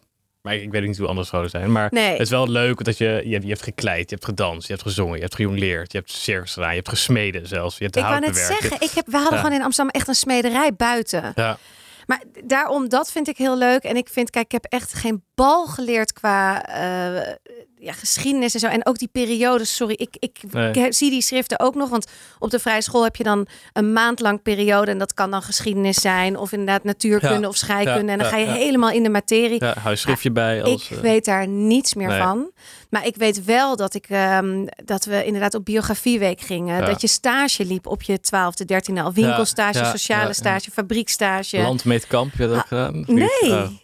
[0.43, 1.73] Maar ik, ik weet niet hoe andere scholen zijn.
[1.73, 2.11] Maar Nee.
[2.13, 4.73] het is wel leuk dat je, je, hebt, je hebt gekleid, je hebt gedanst, je
[4.73, 7.79] hebt gezongen, je hebt gejongleerd, je hebt circus gedaan, je hebt gesmeden zelfs.
[7.79, 9.41] Je hebt ik wou hout net zeggen, ik heb, we hadden Ja.
[9.41, 11.33] gewoon in Amsterdam echt een smederij buiten.
[11.35, 11.59] Ja,
[12.07, 13.83] Maar daarom, dat vind ik heel leuk.
[13.83, 17.35] En ik vind, kijk, ik heb echt geen bal geleerd qua eh,
[17.81, 18.67] ja, geschiedenis en zo.
[18.67, 20.71] En ook die periodes, sorry, ik, ik, Nee.
[20.73, 21.89] ik zie die schriften ook nog.
[21.89, 22.07] Want
[22.39, 24.91] op de vrije school heb je dan een maand lang periode.
[24.91, 27.49] En dat kan dan geschiedenis zijn of inderdaad natuurkunde Ja.
[27.49, 28.05] of scheikunde.
[28.05, 29.65] Ja, En dan ga je helemaal in de materie.
[29.65, 30.63] ja hou je schriftje bij.
[30.63, 32.21] Als, ik eh, weet daar niets meer nee.
[32.21, 32.51] van.
[32.91, 36.85] Maar ik weet wel dat, ik, ehm, dat we inderdaad op biografieweek gingen.
[36.87, 39.13] Dat je stage liep op je twaalfde, dertiende al.
[39.13, 41.59] Winkelstage, sociale stage, fabriekstage.
[41.59, 43.05] Landmeetkamp, heb je dat Ah, ook gedaan?
[43.07, 43.81] Nee.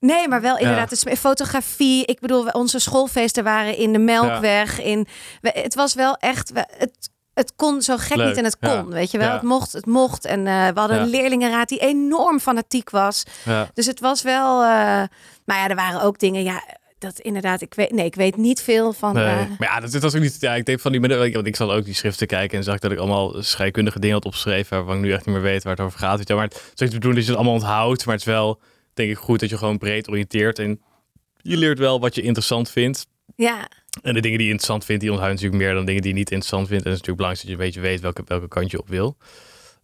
[0.00, 0.10] Niet?
[0.10, 1.02] Nee, maar wel inderdaad.
[1.18, 2.04] Fotografie.
[2.06, 4.80] Ik bedoel, onze schoolfeesten waren in de Melkweg.
[4.80, 5.06] In,
[5.40, 6.52] het was wel echt.
[6.54, 8.68] het, het kon zo gek Leuk, niet en het ja.
[8.80, 9.26] kon, weet je wel.
[9.28, 9.32] Ja.
[9.34, 10.24] Het mocht, het mocht.
[10.24, 11.02] En eh, we hadden Ja.
[11.02, 13.24] een leerlingenraad die enorm fanatiek was.
[13.74, 14.62] Dus het was wel.
[14.62, 14.68] eh,
[15.44, 16.42] maar ja, er waren ook dingen.
[16.42, 16.62] Ja,
[16.98, 17.60] dat inderdaad.
[17.60, 19.14] Ik weet, nee, ik weet niet veel van.
[19.14, 19.24] Nee.
[19.24, 20.36] eh, maar ja, dat, dat was ook niet.
[20.40, 21.32] Ja, ik denk van die midden.
[21.32, 24.24] Want ik zat ook die schriften kijken en zag dat ik allemaal scheikundige dingen had
[24.24, 24.76] opgeschreven.
[24.76, 26.16] waarvan ik nu echt niet meer weet waar het over gaat.
[26.18, 26.42] Weet je wel.
[26.42, 28.04] Maar het is bedoeling dat je het allemaal onthoudt.
[28.04, 28.60] Maar het is wel,
[28.98, 30.58] denk ik, goed dat je gewoon breed oriënteert.
[30.58, 30.80] En
[31.42, 33.06] je leert wel wat je interessant vindt.
[33.36, 33.68] ja,
[34.02, 36.16] En de dingen die je interessant vindt, die onthoud natuurlijk meer dan dingen die je
[36.18, 36.84] niet interessant vindt.
[36.84, 38.88] En het is natuurlijk belangrijk dat je een beetje weet welke, welke kant je op
[38.88, 39.16] wil.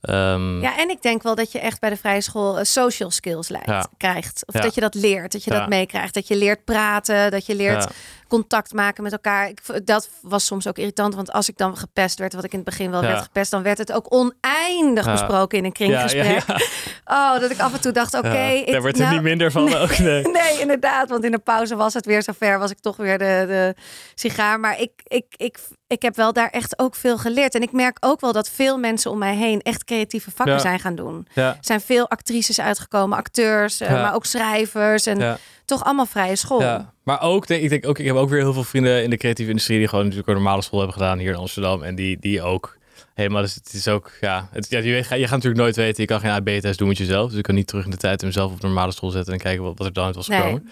[0.00, 3.10] Ehm, ja, en ik denk wel dat je echt bij de vrije school eh, social
[3.10, 3.88] skills Ja.
[3.96, 4.42] krijgt.
[4.46, 4.60] Of Ja.
[4.60, 5.58] dat je dat leert, dat je Ja.
[5.58, 6.14] dat meekrijgt.
[6.14, 7.90] Dat je leert praten, dat je leert.
[8.34, 9.48] Contact maken met elkaar.
[9.48, 12.58] Ik, dat was soms ook irritant, want als ik dan gepest werd, wat ik in
[12.58, 13.08] het begin wel Ja.
[13.08, 15.10] werd gepest, dan werd het ook oneindig Ja.
[15.12, 16.42] besproken in een kringgesprek.
[16.46, 16.56] ja.
[17.04, 18.28] Oh, dat ik af en toe dacht, oké.
[18.28, 19.98] Ja, het- daar wordt het nou, niet minder van ook.
[19.98, 20.22] Nee.
[20.42, 21.08] Nee, inderdaad.
[21.08, 22.58] Want in de pauze was het weer zover.
[22.58, 23.74] Was ik toch weer de, de
[24.14, 24.60] sigaar.
[24.60, 27.54] Maar ik, ik, ik, ik heb wel daar echt ook veel geleerd.
[27.54, 30.80] En ik merk ook wel dat veel mensen om mij heen echt creatieve vakken zijn
[30.80, 31.26] gaan doen.
[31.34, 35.06] Er zijn veel actrices uitgekomen, acteurs, eh, maar ook schrijvers.
[35.06, 35.38] En ja.
[35.64, 36.60] Toch allemaal vrije school.
[36.60, 39.10] Ja, maar ook, denk, ik denk ook, ik heb ook weer heel veel vrienden in
[39.10, 41.82] de creatieve industrie die gewoon natuurlijk een normale school hebben gedaan hier in Amsterdam.
[41.82, 42.76] En die, die ook
[43.14, 46.02] helemaal, dus het is ook, ja, het, ja je, weet, je gaat natuurlijk nooit weten,
[46.02, 47.28] je kan geen AB-test doen met jezelf.
[47.28, 49.38] Dus ik kan niet terug in de tijd en mezelf op normale school zetten en
[49.38, 50.38] kijken wat, wat er dan uit was Nee.
[50.40, 50.70] gekomen.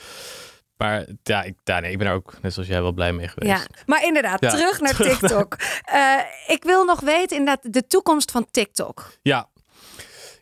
[0.76, 3.28] Maar ja, ik, ja, nee, ik ben er ook, net zoals jij, wel blij mee
[3.28, 3.52] geweest.
[3.52, 5.57] Ja, maar inderdaad, Ja, terug naar terug naar- TikTok.
[5.85, 9.12] Eh, ik wil nog weten inderdaad de toekomst van TikTok.
[9.22, 9.48] Ja,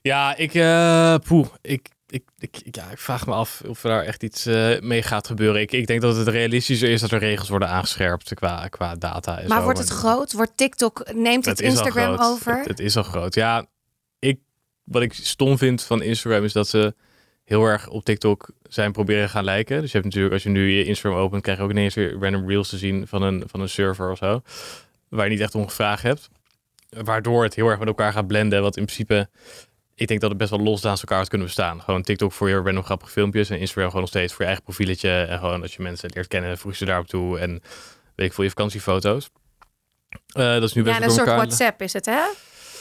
[0.02, 4.02] ja ik, eh poeh, ik, ik, ik, ja, ik vraag me af of er daar
[4.04, 5.60] echt iets eh, mee gaat gebeuren.
[5.60, 9.38] Ik, ik denk dat het realistischer is dat er regels worden aangescherpt qua, qua data.
[9.38, 9.64] En Maar zo.
[9.64, 10.32] wordt het groot?
[10.32, 12.30] Wordt TikTok, neemt het, is al Instagram groot.
[12.30, 12.56] over?
[12.58, 13.34] Het, het is al groot.
[13.34, 13.66] Ja,
[14.18, 14.38] ik,
[14.84, 16.94] wat ik stom vind van Instagram is dat ze
[17.44, 19.80] heel erg op TikTok zijn proberen gaan lijken.
[19.80, 22.16] Dus je hebt natuurlijk, als je nu je Instagram opent, krijg je ook ineens weer
[22.20, 24.42] random reels te zien van een, van een server of zo.
[25.08, 26.28] Waar je niet echt om gevraagd hebt.
[26.88, 28.62] Waardoor het heel erg met elkaar gaat blenden.
[28.62, 29.28] Wat in principe,
[30.00, 31.82] ik denk dat het best wel los naast elkaar had kunnen bestaan.
[31.82, 34.64] Gewoon TikTok voor je random grappige filmpjes en Instagram gewoon nog steeds voor je eigen
[34.64, 35.10] profieletje.
[35.10, 37.38] En gewoon als je mensen leert kennen, voeg je ze daarop toe.
[37.38, 37.50] En
[38.14, 39.30] weet ik veel, je vakantiefoto's.
[40.10, 41.46] Uh, dat is nu best ja, wel een soort elkaar.
[41.46, 42.20] WhatsApp is het, hè?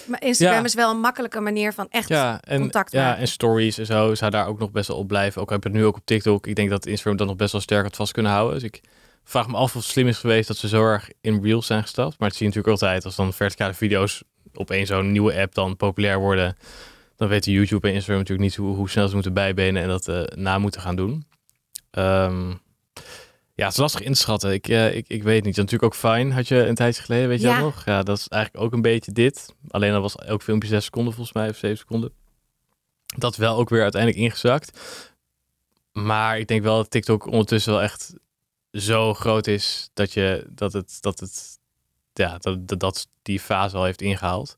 [0.07, 0.65] Maar Instagram Ja.
[0.65, 3.19] is wel een makkelijke manier van echt Ja, en, contact ja, maken.
[3.21, 5.41] en stories en zo zou daar ook nog best wel op blijven.
[5.41, 6.47] Ook heb je het nu ook op TikTok.
[6.47, 8.53] Ik denk dat Instagram dat nog best wel sterk had vast kunnen houden.
[8.53, 8.81] Dus ik
[9.23, 11.81] vraag me af of het slim is geweest dat ze zo erg in Reels zijn
[11.81, 12.19] gestapt.
[12.19, 15.53] Maar het zie je natuurlijk altijd als dan verticale video's op één zo'n nieuwe app
[15.55, 16.57] dan populair worden.
[17.19, 20.07] Dan weten YouTube en Instagram natuurlijk niet hoe, hoe snel ze moeten bijbenen en dat
[20.07, 21.27] eh, na moeten gaan doen.
[21.91, 22.49] Ehm,
[23.53, 24.53] ja, het is lastig in te schatten.
[24.53, 25.55] Ik, eh, ik, ik weet niet.
[25.55, 27.53] Natuurlijk ook Fine had je een tijdje geleden, weet je Ja.
[27.53, 27.85] dat nog?
[27.85, 29.53] Ja, dat is eigenlijk ook een beetje dit.
[29.67, 32.11] Alleen dan was elk filmpje 6 seconden volgens mij, of 7 seconden.
[33.05, 34.79] Dat wel ook weer uiteindelijk ingezakt.
[35.91, 38.13] Maar ik denk wel dat TikTok ondertussen wel echt
[38.71, 41.59] zo groot is dat je dat het dat het
[42.13, 44.57] ja dat, dat, dat die fase al heeft ingehaald.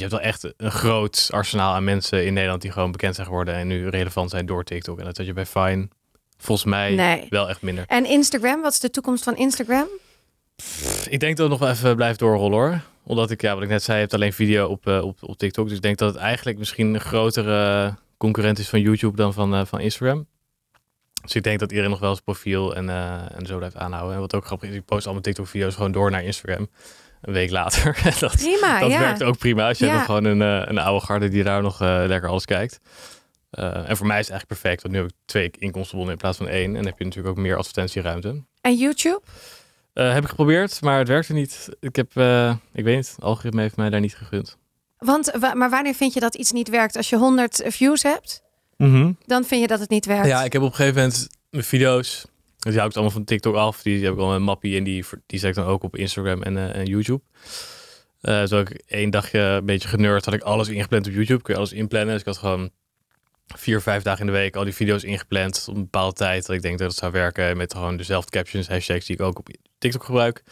[0.00, 3.26] Je hebt wel echt een groot arsenaal aan mensen in Nederland die gewoon bekend zijn
[3.26, 4.98] geworden en nu relevant zijn door TikTok.
[4.98, 5.88] En dat had je bij Fine
[6.38, 7.26] volgens mij Nee.
[7.30, 7.84] wel echt minder.
[7.86, 9.86] En Instagram, wat is de toekomst van Instagram?
[11.08, 12.80] Ik denk dat het nog wel even blijft doorrollen hoor.
[13.02, 15.38] Omdat ik, ja, wat ik net zei, je hebt alleen video op, eh, op, op
[15.38, 15.66] TikTok.
[15.66, 19.54] Dus ik denk dat het eigenlijk misschien een grotere concurrent is van YouTube dan van,
[19.54, 20.26] eh, van Instagram.
[21.22, 24.14] Dus ik denk dat iedereen nog wel zijn profiel en, eh, en zo blijft aanhouden.
[24.14, 26.68] En wat ook grappig is, ik post al mijn TikTok-video's gewoon door naar Instagram.
[27.26, 27.98] Een week later.
[28.20, 28.98] Dat Prima, dat ja.
[28.98, 29.68] werkt ook prima.
[29.68, 29.92] Als je Ja.
[29.92, 32.80] hebt gewoon een, eh, een oude garde die daar nog eh, lekker alles kijkt.
[33.50, 34.82] Eh, en voor mij is het eigenlijk perfect.
[34.82, 36.66] Want nu heb ik twee inkomstenbronnen in plaats van één.
[36.68, 38.42] En dan heb je natuurlijk ook meer advertentieruimte.
[38.60, 39.20] En YouTube?
[39.92, 41.68] Eh, heb ik geprobeerd, maar het werkte niet.
[41.80, 44.56] Ik heb, eh, ik weet niet, het algoritme heeft mij daar niet gegund.
[44.98, 46.96] Want, wa- maar wanneer vind je dat iets niet werkt?
[46.96, 48.42] Als je 100 views hebt,
[49.26, 50.26] dan vind je dat het niet werkt.
[50.26, 52.26] Ja, ik heb op een gegeven moment mijn video's,
[52.70, 53.82] die hou ik allemaal van TikTok af.
[53.82, 56.42] Die heb ik al een mappie en die, die zet ik dan ook op Instagram
[56.42, 57.22] en, eh, en YouTube.
[58.20, 61.42] Eh zo ik één dagje een beetje generd, had ik alles ingepland op YouTube.
[61.42, 62.12] Kun je alles inplannen.
[62.12, 62.70] Dus ik had gewoon
[63.46, 66.46] vier, vijf dagen in de week al die video's ingepland op een bepaalde tijd.
[66.46, 69.38] Dat ik denk dat het zou werken met gewoon dezelfde captions, hashtags die ik ook
[69.38, 69.48] op
[69.78, 70.42] TikTok gebruik.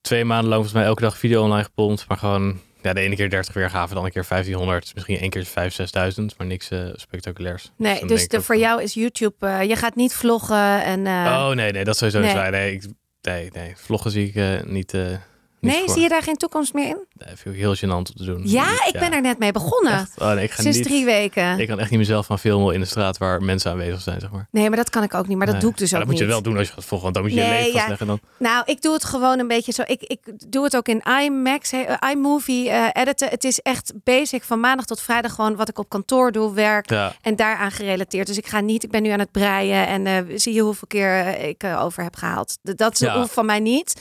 [0.00, 2.08] Twee maanden lang volgens mij elke dag video online gepompt.
[2.08, 4.94] Maar gewoon ja, de ene keer 30 weergaven, dan een keer 1500.
[4.94, 5.50] Misschien één keer 5.000,
[6.20, 7.70] 6.000, maar niks eh, spectaculairs.
[7.76, 9.46] Nee, dus denk ik de, voor jou is YouTube...
[9.46, 11.06] eh, je gaat niet vloggen en...
[11.06, 12.28] eh, Oh nee, nee, dat sowieso nee.
[12.28, 12.50] niet waar.
[12.50, 12.82] Nee, ik,
[13.22, 14.94] nee, nee, vloggen zie ik niet.
[15.60, 15.92] Niet nee, voor.
[15.92, 16.98] zie je daar geen toekomst meer in?
[17.12, 18.40] Nee, vind ik heel gênant om te doen.
[18.44, 20.08] Ja, ik ben er net mee begonnen.
[20.16, 21.58] Oh, nee, ik ga Sinds niet, drie weken.
[21.58, 24.30] Ik kan echt niet mezelf van filmen in de straat waar mensen aanwezig zijn, zeg
[24.30, 24.48] maar.
[24.50, 25.36] Nee, maar dat kan ik ook niet.
[25.36, 25.64] Maar dat Nee.
[25.64, 26.22] doe ik dus ook dat moet niet.
[26.22, 27.72] je wel doen als je gaat volgen, want dan moet je je leven ja.
[27.72, 28.06] vastleggen.
[28.06, 28.20] Dan.
[28.36, 29.82] Nou, ik doe het gewoon een beetje zo.
[29.86, 33.28] Ik, ik doe het ook in iMax, eh, iMovie eh, editen.
[33.28, 36.90] Het is echt basic van maandag tot vrijdag gewoon wat ik op kantoor doe, werk
[37.22, 38.26] en daaraan gerelateerd.
[38.26, 40.88] Dus ik ga niet, ik ben nu aan het breien en eh, zie je hoeveel
[40.88, 42.58] keer ik over heb gehaald.
[42.62, 44.00] Dat is hoeft van mij niet.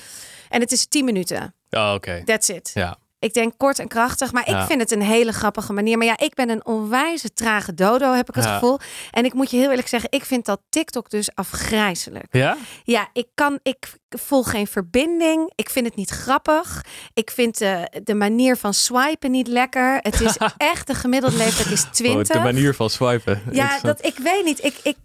[0.49, 1.55] En het is 10 minuten.
[1.69, 2.21] oh, oké.
[2.25, 2.71] That's it.
[2.73, 2.97] Ja.
[3.19, 5.97] Ik denk kort en krachtig, maar ik vind het een hele grappige manier.
[5.97, 8.53] Maar ja, ik ben een onwijze trage dodo, heb ik het Ja.
[8.53, 8.79] gevoel.
[9.11, 12.25] En ik moet je heel eerlijk zeggen, ik vind dat TikTok dus afgrijzelijk.
[12.31, 12.57] Ja?
[12.83, 15.51] Ja, ik kan, ik voel geen verbinding.
[15.55, 16.85] Ik vind het niet grappig.
[17.13, 19.97] Ik vind de, de manier van swipen niet lekker.
[20.01, 22.27] Het is echt de gemiddelde leeftijd is Oh, 20.
[22.35, 23.41] de manier van swipen.
[23.51, 24.63] Ja, dat ik weet niet.
[24.63, 24.97] Ik, ik,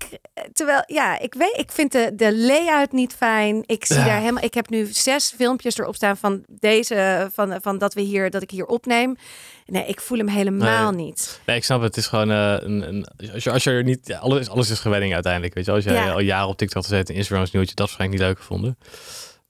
[0.52, 3.62] terwijl, ja, ik weet, ik vind de, de layout niet fijn.
[3.66, 4.04] Ik zie Ja.
[4.04, 4.42] daar helemaal.
[4.44, 8.42] Ik heb nu zes filmpjes erop staan van deze, van, van dat we hier, dat
[8.42, 9.16] ik hier opneem.
[9.66, 11.40] Nee, ik voel hem helemaal niet.
[11.46, 11.88] Nee, ik snap het.
[11.94, 13.06] Het is gewoon eh, een, een.
[13.32, 14.06] Als je, als je er niet.
[14.06, 15.54] Ja, alles, alles is gewenning uiteindelijk.
[15.54, 16.12] Weet je, als jij Ja.
[16.12, 18.38] al jaren op TikTok gezeten en Instagram is nieuw, had je dat waarschijnlijk niet leuk
[18.38, 18.78] gevonden.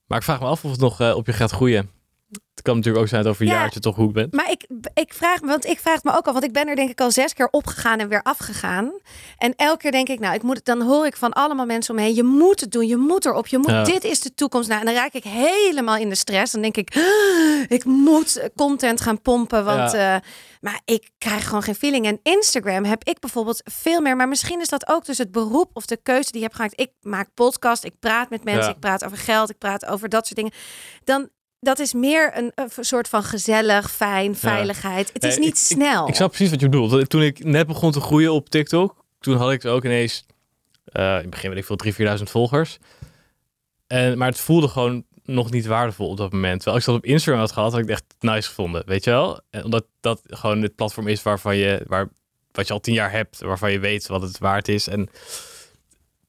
[0.06, 1.90] Maar ik vraag me af of het nog eh, op je gaat groeien.
[2.62, 3.58] Het kan natuurlijk ook zijn dat over een Ja.
[3.60, 4.32] jaartje toch goed bent.
[4.32, 6.76] Maar ik, ik vraag me, want ik vraag me ook al, want ik ben er
[6.76, 8.92] denk ik al zes keer opgegaan en weer afgegaan.
[9.38, 11.94] En elke keer denk ik, nou, ik moet het, dan hoor ik van allemaal mensen
[11.94, 13.84] om me heen, je moet het doen, je moet erop, je moet, Ja.
[13.84, 14.68] dit is de toekomst.
[14.68, 16.52] Nou, en dan raak ik helemaal in de stress.
[16.52, 20.16] Dan denk ik, "Ah, ik moet content gaan pompen, want, eh,
[20.60, 22.06] maar ik krijg gewoon geen feeling.
[22.06, 25.70] En Instagram heb ik bijvoorbeeld veel meer, maar misschien is dat ook dus het beroep
[25.72, 26.80] of de keuze die je hebt gemaakt.
[26.80, 28.70] Ik maak podcast, ik praat met mensen, Ja.
[28.70, 30.52] ik praat over geld, ik praat over dat soort dingen.
[31.04, 31.28] Dan
[31.62, 35.10] dat is meer een, een soort van gezellig, fijn, veiligheid.
[35.12, 36.08] Het is Nee, niet ik- snel.
[36.08, 37.08] Ik snap precies wat je bedoelt.
[37.10, 40.26] Toen ik net begon te groeien op TikTok, toen had ik ook ineens,
[40.84, 42.78] eh, in het begin weet ik veel, 3.000, 4.000 volgers.
[43.86, 46.54] En, maar het voelde gewoon nog niet waardevol op dat moment.
[46.56, 49.04] Terwijl als ik dat op Instagram had gehad, had ik het echt nice gevonden, weet
[49.04, 49.40] je wel?
[49.50, 52.08] En omdat dat gewoon het platform is waarvan je, waar,
[52.52, 54.86] wat je al tien jaar hebt, waarvan je weet wat het waard is.
[54.88, 55.08] En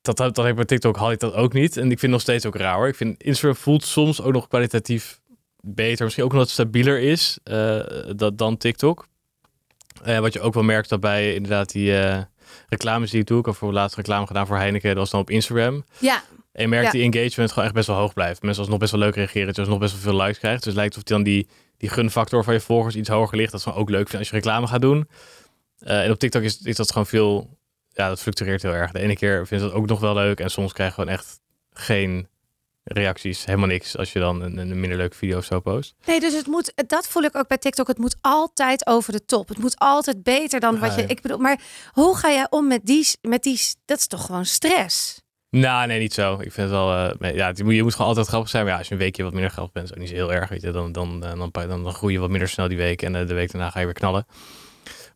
[0.02, 1.78] dat, dat, dat heb ik bij TikTok had ik dat ook niet.
[1.78, 2.76] En ik vind het nog steeds ook raar.
[2.76, 2.88] hoor.
[2.88, 5.20] Ik vind Instagram voelt soms ook nog kwalitatief
[5.66, 6.04] beter.
[6.04, 7.80] Misschien ook omdat het stabieler is eh,
[8.16, 9.08] dat, dan TikTok.
[10.04, 12.22] Eh, wat je ook wel merkt daarbij inderdaad die eh,
[12.70, 13.40] reclames die ik doe.
[13.40, 14.90] Ik heb voor laatst reclame gedaan voor Heineken.
[14.90, 15.84] Dat was dan op Instagram.
[16.00, 16.92] Ja, En je merkt Ja.
[16.92, 18.42] die engagement gewoon echt best wel hoog blijft.
[18.42, 19.46] Mensen alsnog best wel leuk reageren.
[19.46, 20.58] Dat je alsnog best wel veel likes krijgt.
[20.58, 21.48] Dus het lijkt of dan die,
[21.78, 23.52] die gunfactor van je volgers iets hoger ligt.
[23.52, 25.08] Dat ze dan ook leuk vinden als je reclame gaat doen.
[25.80, 27.58] En op TikTok is, is dat gewoon veel,
[27.90, 28.92] ja, dat fluctueert heel erg.
[28.92, 31.40] De ene keer vindt het ook nog wel leuk en soms krijg je gewoon echt
[31.74, 32.28] geen
[32.84, 35.96] reacties, helemaal niks als je dan een, een minder leuke video of zo post.
[36.06, 37.88] Nee, dus het moet, dat voel ik ook bij TikTok.
[37.88, 39.48] Het moet altijd over de top.
[39.48, 41.06] Het moet altijd beter dan wat je.
[41.06, 43.60] Ik bedoel, maar hoe ga jij om met die, met die?
[43.86, 45.22] Dat is toch gewoon stress.
[45.50, 46.34] Nou, nee, niet zo.
[46.34, 48.64] Ik vind het wel, nee, ja, je moet, je moet gewoon altijd grappig zijn.
[48.64, 50.34] Maar ja, als je een weekje wat minder grappig bent, is ook niet zo heel
[50.34, 50.50] erg.
[50.50, 53.02] Weet je, dan, dan, eh, dan, dan, dan groei je wat minder snel die week
[53.02, 54.26] en eh, de week daarna ga je weer knallen.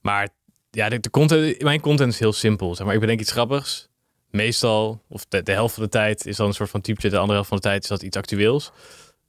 [0.01, 0.29] Maar
[0.69, 2.75] ja, de, de content, mijn content is heel simpel.
[2.75, 3.89] Zeg maar, ik bedenk iets grappigs.
[4.37, 7.09] Meestal, of de, helft van de tijd is dan een soort van typetje.
[7.09, 8.71] De andere helft van de tijd is dat iets actueels.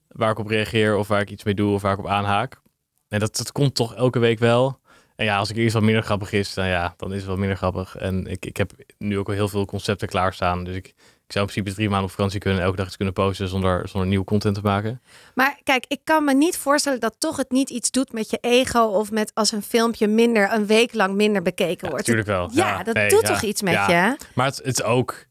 [0.09, 2.61] Waar ik op reageer of waar ik iets mee doe of waar ik op aanhaak.
[3.09, 4.81] En dat, dat komt toch elke week wel.
[5.17, 7.39] En ja, als ik iets wat minder grappig is, dan ja, dan is het wat
[7.39, 7.97] minder grappig.
[7.97, 10.65] En ik, ik heb nu ook al heel veel concepten klaarstaan.
[10.65, 10.95] Dus ik,
[11.29, 13.89] ik zou in principe drie maanden op vakantie kunnen, elke dag iets kunnen posten zonder,
[13.89, 15.01] zonder nieuw content te maken.
[15.35, 18.39] Maar kijk, ik kan me niet voorstellen dat toch het niet iets doet met je
[18.41, 22.07] ego of met als een filmpje minder een week lang minder bekeken Ja, wordt.
[22.07, 22.51] natuurlijk wel.
[22.53, 24.17] Ja, dat nee, doet ja, toch iets met je?
[24.35, 25.27] Maar het, het is ook.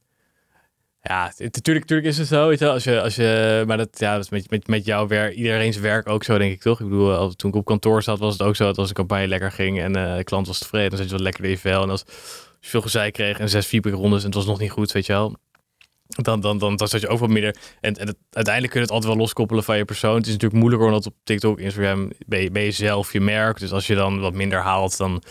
[1.02, 2.48] Ja, het- natuurlijk, natuurlijk is het zo.
[2.48, 4.86] Weet je, wel, als je, als je, maar dat, ja, dat is met, met, met
[4.86, 6.80] jouw werk, iedereen's werk ook zo, denk ik toch?
[6.80, 8.94] Ik bedoel, al- toen ik op kantoor zat, was het ook zo dat als de
[8.94, 11.50] campagne lekker ging en eh, de klant was tevreden, dan zat je wel lekker in
[11.50, 11.82] je vel.
[11.84, 12.04] En als
[12.60, 15.14] je veel gezeik kreeg en zes feedbackrondes en het was nog niet goed, weet je
[15.14, 15.36] wel.
[16.08, 17.56] Dan, dan, dan, dan zat je ook wat minder.
[17.82, 20.16] En, en het, uiteindelijk kun je het altijd wel loskoppelen van je persoon.
[20.16, 23.60] Het is natuurlijk moeilijker omdat op TikTok, Instagram ben je, ben je zelf je merk.
[23.60, 25.22] Dus als je dan wat minder haalt, dan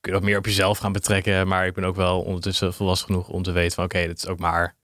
[0.00, 1.48] kun je dat meer op jezelf gaan betrekken.
[1.48, 4.26] Maar ik ben ook wel ondertussen volwassen genoeg om te weten van oké, dit is
[4.26, 4.76] ook maar,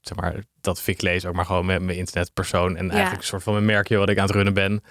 [0.00, 2.76] zeg maar, dat ik lees ook maar gewoon met mijn internetpersoon.
[2.76, 4.82] En eigenlijk een soort van mijn merkje wat ik aan het runnen ben.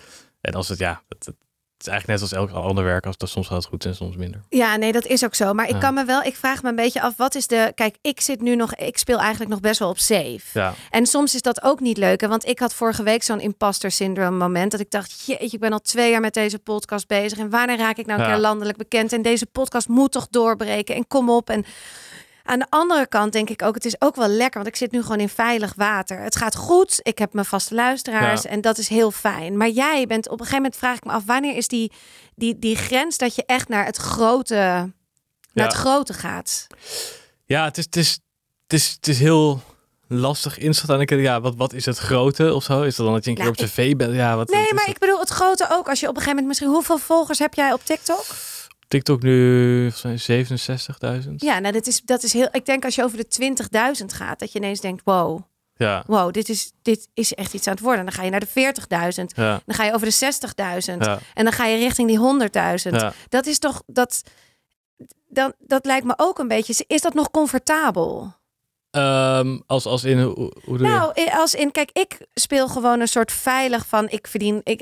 [0.42, 1.32] En als het, ja, het,
[1.78, 3.06] het is eigenlijk net als elk ander werk.
[3.06, 4.42] Als dat soms gaat het goed en soms minder.
[4.50, 5.54] Ja, nee, dat is ook zo.
[5.54, 5.80] Maar ik Ja.
[5.80, 7.72] kan me wel, ik vraag me een beetje af, wat is de.
[7.76, 10.40] Kijk, ik zit nu nog, ik speel eigenlijk nog best wel op safe.
[10.54, 12.22] Ja, En soms is dat ook niet leuk.
[12.22, 14.72] hè, Want ik had vorige week zo'n imposter syndrome moment.
[14.72, 17.38] Dat ik dacht, jeetje, ik ben al twee jaar met deze podcast bezig.
[17.38, 18.32] En wanneer raak ik nou een Ja.
[18.32, 19.14] keer landelijk bekend?
[19.14, 20.96] En deze podcast moet toch doorbreken.
[20.96, 21.50] En kom op.
[21.50, 21.66] En
[22.48, 24.62] aan de andere kant denk ik ook, het is ook wel lekker.
[24.62, 26.20] Want ik zit nu gewoon in veilig water.
[26.20, 27.00] Het gaat goed.
[27.02, 28.42] Ik heb mijn vaste luisteraars.
[28.42, 28.50] Ja.
[28.50, 29.58] En dat is heel fijn.
[29.58, 31.92] Maar jij bent, op een gegeven moment vraag ik me af, wanneer is die,
[32.36, 34.92] die, die grens dat je echt naar het grote, naar
[35.54, 35.64] Ja.
[35.64, 36.68] het grote gaat?
[37.46, 38.20] ja het, is, het, is,
[38.68, 39.62] het, is, het is heel
[40.08, 40.96] lastig inschatten.
[40.96, 42.82] En ik, ja, wat, wat is het grote of zo?
[42.82, 44.14] Is dat dan dat je een keer Nou, op tv bent?
[44.16, 44.94] Ja, wat, Nee, maar dat?
[44.94, 45.90] ik bedoel het grote ook.
[45.90, 46.70] Als je op een gegeven moment misschien...
[46.70, 48.26] Hoeveel volgers heb jij op TikTok?
[48.88, 50.46] TikTok nu volgens mij
[51.26, 51.30] 67.000.
[51.36, 52.48] Ja, nou, dat is, dat is heel...
[52.52, 53.56] Ik denk als je over de
[54.00, 55.02] 20.000 gaat, dat je ineens denkt...
[55.06, 55.42] Wow,
[55.74, 58.06] Ja, wow, dit is, dit is echt iets aan het worden.
[58.06, 58.74] Dan ga je naar de
[59.18, 59.24] 40.000.
[59.36, 60.32] ja, Dan ga je over de
[60.94, 60.98] 60.000.
[60.98, 62.50] ja, En dan ga je richting die
[62.90, 62.90] 100.000.
[62.96, 63.14] ja.
[63.30, 63.84] Dat is toch...
[63.86, 64.24] Dat,
[65.28, 66.84] dan, dat lijkt me ook een beetje...
[66.88, 68.36] Is dat nog comfortabel?
[68.92, 70.34] Ehm, als, als in, hoe,
[70.66, 70.94] hoe doe je?
[70.94, 71.72] Nou, als in...
[71.72, 74.10] Kijk, ik speel gewoon een soort veilig van...
[74.10, 74.62] Ik verdien...
[74.64, 74.82] Ik,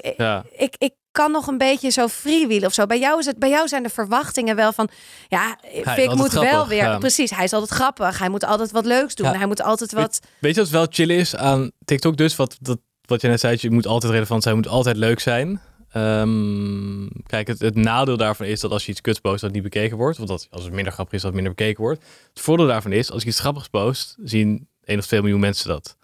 [0.58, 2.86] ik, ik kan nog een beetje zo freewheelen of zo.
[2.86, 4.90] Bij jou, is het, bij jou zijn de verwachtingen wel van...
[5.28, 6.84] Ja, altijd moet wel weer...
[6.84, 6.98] ja.
[6.98, 8.20] Precies, hij is altijd grappig.
[8.20, 9.32] Hij moet altijd wat leuks doen.
[9.32, 9.38] Ja.
[9.38, 10.20] Hij moet altijd wat...
[10.40, 12.36] Weet je wat wel chill is aan TikTok dus?
[12.36, 15.62] Wat, dat, wat je net zei, je moet altijd relevant zijn, moet altijd leuk zijn.
[15.92, 19.64] Ehm, kijk, het, het nadeel daarvan is dat als je iets kuts post, dat niet
[19.64, 20.18] bekeken wordt.
[20.18, 22.04] Want dat, als het minder grappig is, dat het minder bekeken wordt.
[22.30, 25.68] Het voordeel daarvan is, als ik iets grappigs post, zien 1 of 2 miljoen mensen
[25.68, 25.98] dat.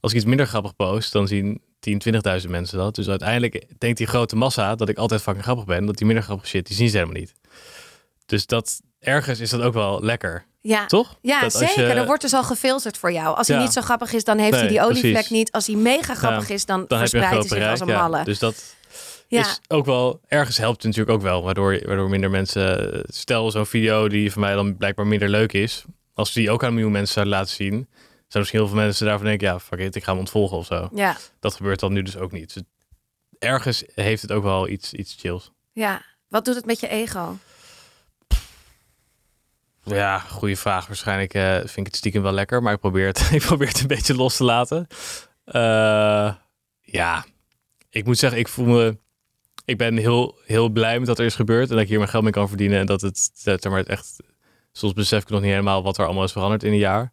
[0.00, 1.98] Als ik iets minder grappig post, dan zien 10,
[2.44, 2.94] 20.000 mensen dat.
[2.94, 5.86] Dus uiteindelijk denkt die grote massa dat ik altijd fucking grappig ben.
[5.86, 7.32] Dat die minder grappig shit, die zien ze helemaal niet.
[8.26, 11.18] Dus dat, ergens is dat ook wel lekker, Ja, toch?
[11.22, 11.86] ja Dat zeker.
[11.86, 13.36] je- Er wordt dus al gefilterd voor jou.
[13.36, 15.30] Als hij niet zo grappig is, dan heeft hij die olievlek precies.
[15.30, 15.52] niet.
[15.52, 18.08] Als hij mega grappig is, dan, verspreidt hij zich als een Ja.
[18.08, 18.24] malle.
[18.24, 18.74] Dus dat
[19.28, 19.40] Ja.
[19.40, 23.66] is ook wel, ergens helpt het natuurlijk ook wel, waardoor, waardoor minder mensen, stel zo'n
[23.66, 26.92] video die voor mij dan blijkbaar minder leuk is, als die ook aan een miljoen
[26.92, 27.88] mensen zouden laten zien,
[28.32, 30.66] zouden misschien heel veel mensen daarvan denken, ja, fuck it, ik ga hem ontvolgen of
[30.66, 30.88] zo.
[30.94, 32.54] ja, Dat gebeurt dan nu dus ook niet.
[32.54, 32.62] Dus
[33.38, 35.52] ergens heeft het ook wel iets, iets chills.
[35.72, 36.02] ja.
[36.28, 37.36] Wat doet het met je ego?
[39.84, 40.86] Ja, goede vraag.
[40.86, 43.80] Waarschijnlijk eh, vind ik het stiekem wel lekker, maar ik probeer het, ik probeer het
[43.80, 44.86] een beetje los te laten.
[45.44, 46.34] Eh,
[46.80, 47.24] ja,
[47.90, 48.96] ik moet zeggen, ik voel me.
[49.64, 52.10] Ik ben heel, heel blij met wat er is gebeurd en dat ik hier mijn
[52.10, 52.78] geld mee kan verdienen.
[52.78, 54.16] En dat het, dat, zeg maar, het echt.
[54.72, 57.12] Soms besef ik nog niet helemaal wat er allemaal is veranderd in een jaar.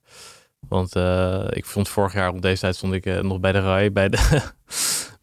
[0.67, 3.59] Want eh, ik vond vorig jaar om deze tijd stond ik eh, nog bij de
[3.59, 4.41] rij, bij de.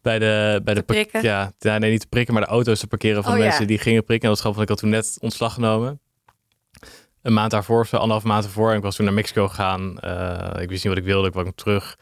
[0.01, 1.19] Bij de, bij de?
[1.21, 3.43] Ja, ja, nee, niet te prikken, maar de auto's te parkeren van Oh, ja.
[3.43, 4.27] mensen die gingen prikken.
[4.27, 5.99] En dat grappig, want ik had toen net ontslag genomen
[7.27, 8.69] een maand daarvoor, of zo, anderhalf maand ervoor.
[8.71, 9.99] En ik was toen naar Mexico gegaan.
[9.99, 11.97] Eh, ik wist niet wat ik wilde, ik kwam terug.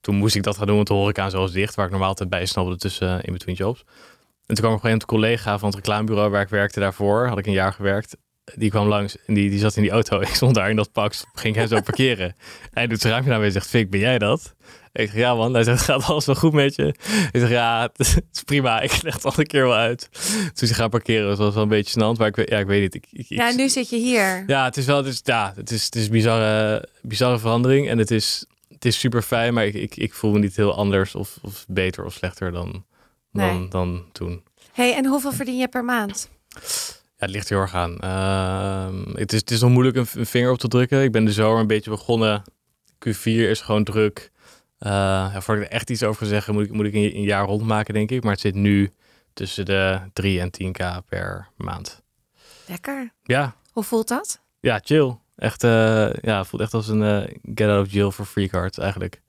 [0.00, 2.08] Toen moest ik dat gaan doen, want de horeca zo was dicht, waar ik normaal
[2.08, 3.84] altijd bij snabbelde tussen in between jobs.
[4.46, 7.38] En toen kwam er op een collega van het reclamebureau waar ik werkte daarvoor, had
[7.38, 8.16] ik een jaar gewerkt.
[8.54, 10.20] Die kwam langs en die, die zat in die auto.
[10.28, 12.26] Ik stond daar in dat pak, ging hij zo parkeren.
[12.26, 12.34] En
[12.72, 14.54] hij doet zijn raampje naar mij en zegt, Fik, ben jij dat?
[14.92, 15.54] Ik zeg, ja man.
[15.54, 16.86] Hij zegt, gaat alles wel goed met je?
[17.32, 17.98] Ik zeg, ja, het
[18.32, 18.80] is prima.
[18.80, 20.08] Ik leg het al een keer wel uit.
[20.54, 22.18] Toen ze gaan parkeren, was wel een beetje snant.
[22.18, 22.94] Maar ik, weet- ja, ik weet niet.
[23.12, 24.44] Ik, Ja, nu zit je hier.
[24.46, 27.88] ja, het is wel, het is, ja, het is, het is een bizarre, bizarre verandering.
[27.88, 30.74] En het is, het is super fijn, maar ik, ik, ik voel me niet heel
[30.76, 32.84] anders of, of beter of slechter dan,
[33.32, 33.68] dan, Nee.
[33.68, 34.42] dan toen.
[34.72, 36.28] hey, en hoeveel verdien je per maand?
[37.16, 37.98] Ja, het ligt heel erg aan.
[37.98, 41.02] Ehm, het, is, het is nog moeilijk een, een vinger op te drukken.
[41.02, 42.42] Ik ben de zomer een beetje begonnen.
[43.08, 44.30] Q4 is gewoon druk.
[44.78, 44.90] Eh
[45.32, 47.22] ja, voordat ik er echt iets over ga zeggen, moet ik, moet ik een, een
[47.22, 48.22] jaar rondmaken, denk ik.
[48.22, 48.92] Maar het zit nu
[49.32, 52.02] tussen de 3 en 10k per maand.
[52.66, 53.12] Lekker.
[53.22, 54.40] Ja, Hoe voelt dat?
[54.60, 55.16] ja chill.
[55.36, 58.78] Echt, eh, ja, voelt echt als een eh, get out of jail for free card
[58.78, 59.20] eigenlijk.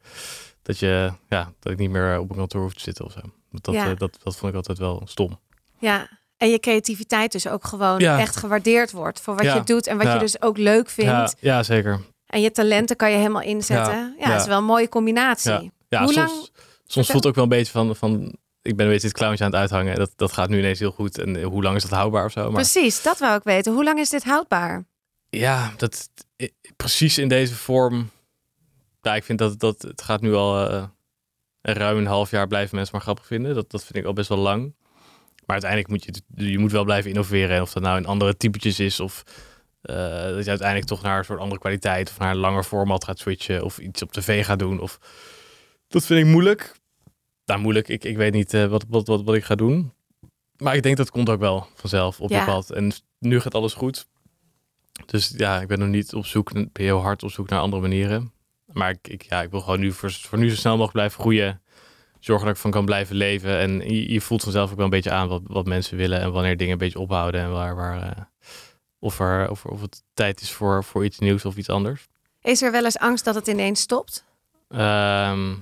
[0.61, 3.19] Dat, je, ja, dat ik niet meer op een kantoor hoef te zitten of zo.
[3.51, 3.93] Dat, Ja.
[3.93, 5.39] dat, dat vond ik altijd wel stom.
[5.79, 6.09] Ja.
[6.45, 8.19] En je creativiteit dus ook gewoon Ja.
[8.19, 9.55] echt gewaardeerd wordt voor wat Ja.
[9.55, 11.11] je doet en wat je dus ook leuk vindt.
[11.11, 11.99] Ja, ja, zeker.
[12.25, 14.15] En je talenten kan je helemaal inzetten.
[14.19, 15.71] Ja, dat is wel een mooie combinatie.
[15.89, 16.03] Ja.
[16.03, 16.49] Hoe soms, lang-
[16.85, 19.43] soms voelt het ook wel een beetje van, van ik ben een beetje dit clowntje
[19.43, 19.95] aan het uithangen.
[19.95, 21.19] Dat, dat gaat nu ineens heel goed.
[21.19, 22.43] En hoe lang is dat houdbaar of zo?
[22.43, 23.73] Maar Precies, dat wou ik weten.
[23.73, 24.85] Hoe lang is dit houdbaar?
[25.29, 26.09] ja, dat
[26.75, 28.09] precies in deze vorm.
[29.01, 30.83] Ja, ik vind dat, dat het gaat nu al eh,
[31.61, 33.55] een ruim een half jaar blijven mensen maar grappig vinden.
[33.55, 34.73] Dat, dat vind ik al best wel lang.
[35.45, 36.03] Maar uiteindelijk moet
[36.35, 37.55] je, je moet wel blijven innoveren.
[37.55, 39.23] En of dat nou in andere typetjes is of
[39.81, 43.03] eh, dat je uiteindelijk toch naar een soort andere kwaliteit of naar een langer format
[43.03, 44.79] gaat switchen of iets op tv gaat doen.
[44.79, 44.99] Of
[45.87, 46.75] dat vind ik moeilijk.
[47.45, 47.87] Nou, moeilijk.
[47.87, 49.93] Ik, ik weet niet eh, wat, wat, wat, wat ik ga doen.
[50.57, 52.39] Maar ik denk dat komt ook wel vanzelf op Ja.
[52.39, 52.69] je pad.
[52.69, 54.07] En nu gaat alles goed.
[55.05, 57.81] Dus ja, ik ben nog niet op zoek, ben heel hard op zoek naar andere
[57.81, 58.33] manieren.
[58.71, 61.19] Maar ik, ik, ja, ik wil gewoon nu voor, voor nu zo snel mogelijk blijven
[61.19, 61.61] groeien.
[62.25, 63.57] Zorgen dat ik van kan blijven leven.
[63.57, 66.19] En je, je voelt vanzelf ook wel een beetje aan wat, wat mensen willen.
[66.19, 67.41] En wanneer dingen een beetje ophouden.
[67.41, 68.23] En waar, waar, eh,
[68.99, 72.07] of, er, of, of het tijd is voor, voor iets nieuws of iets anders.
[72.41, 74.25] Is er wel eens angst dat het ineens stopt?
[74.69, 75.55] Ehm, die,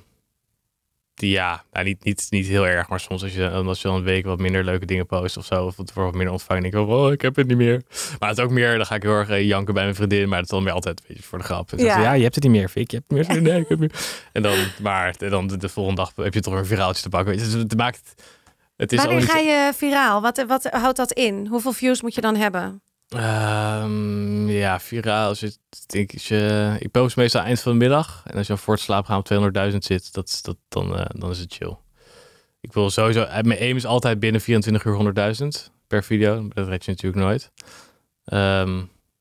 [1.15, 2.89] ja, nou, niet, niet, niet heel erg.
[2.89, 5.45] Maar soms als je, als je dan een week wat minder leuke dingen post of
[5.45, 5.65] zo.
[5.65, 6.62] Of het wordt wat minder ontvangen.
[6.62, 7.82] denk ik, oh, ik heb het niet meer.
[8.19, 10.30] Maar het is ook meer, dan ga ik heel erg eh, janken bij mijn vriendin.
[10.30, 11.69] Maar dat is dan weer altijd een beetje voor de grap.
[11.69, 11.78] Ja.
[11.78, 12.91] ze, ja, je hebt het niet meer, Fik.
[12.91, 13.41] Je hebt het meer.
[13.52, 14.02] Nee, ik heb het meer.
[14.32, 17.10] En dan, maar dan de, de volgende dag heb je toch weer een viraaltje te
[17.10, 17.38] pakken.
[17.38, 18.13] Dus het maakt...
[18.76, 20.21] Het is Wanneer ga je viraal?
[20.21, 21.47] Wat, wat houdt dat in?
[21.47, 22.82] Hoeveel views moet je dan hebben?
[23.13, 28.21] Ehm, ja, viraal het, denk ik, als je, ik post meestal eind van de middag.
[28.26, 29.26] En als je dan voor het slapen gaan op
[29.71, 31.78] 200.000 zit, dat, is- dat, dan, eh, dan is het chill.
[32.62, 36.47] Ik wil sowieso, eh, mijn aim is altijd binnen 24 uur 100.000 per video.
[36.54, 37.52] Dat red je natuurlijk nooit.
[38.26, 38.76] Ehm,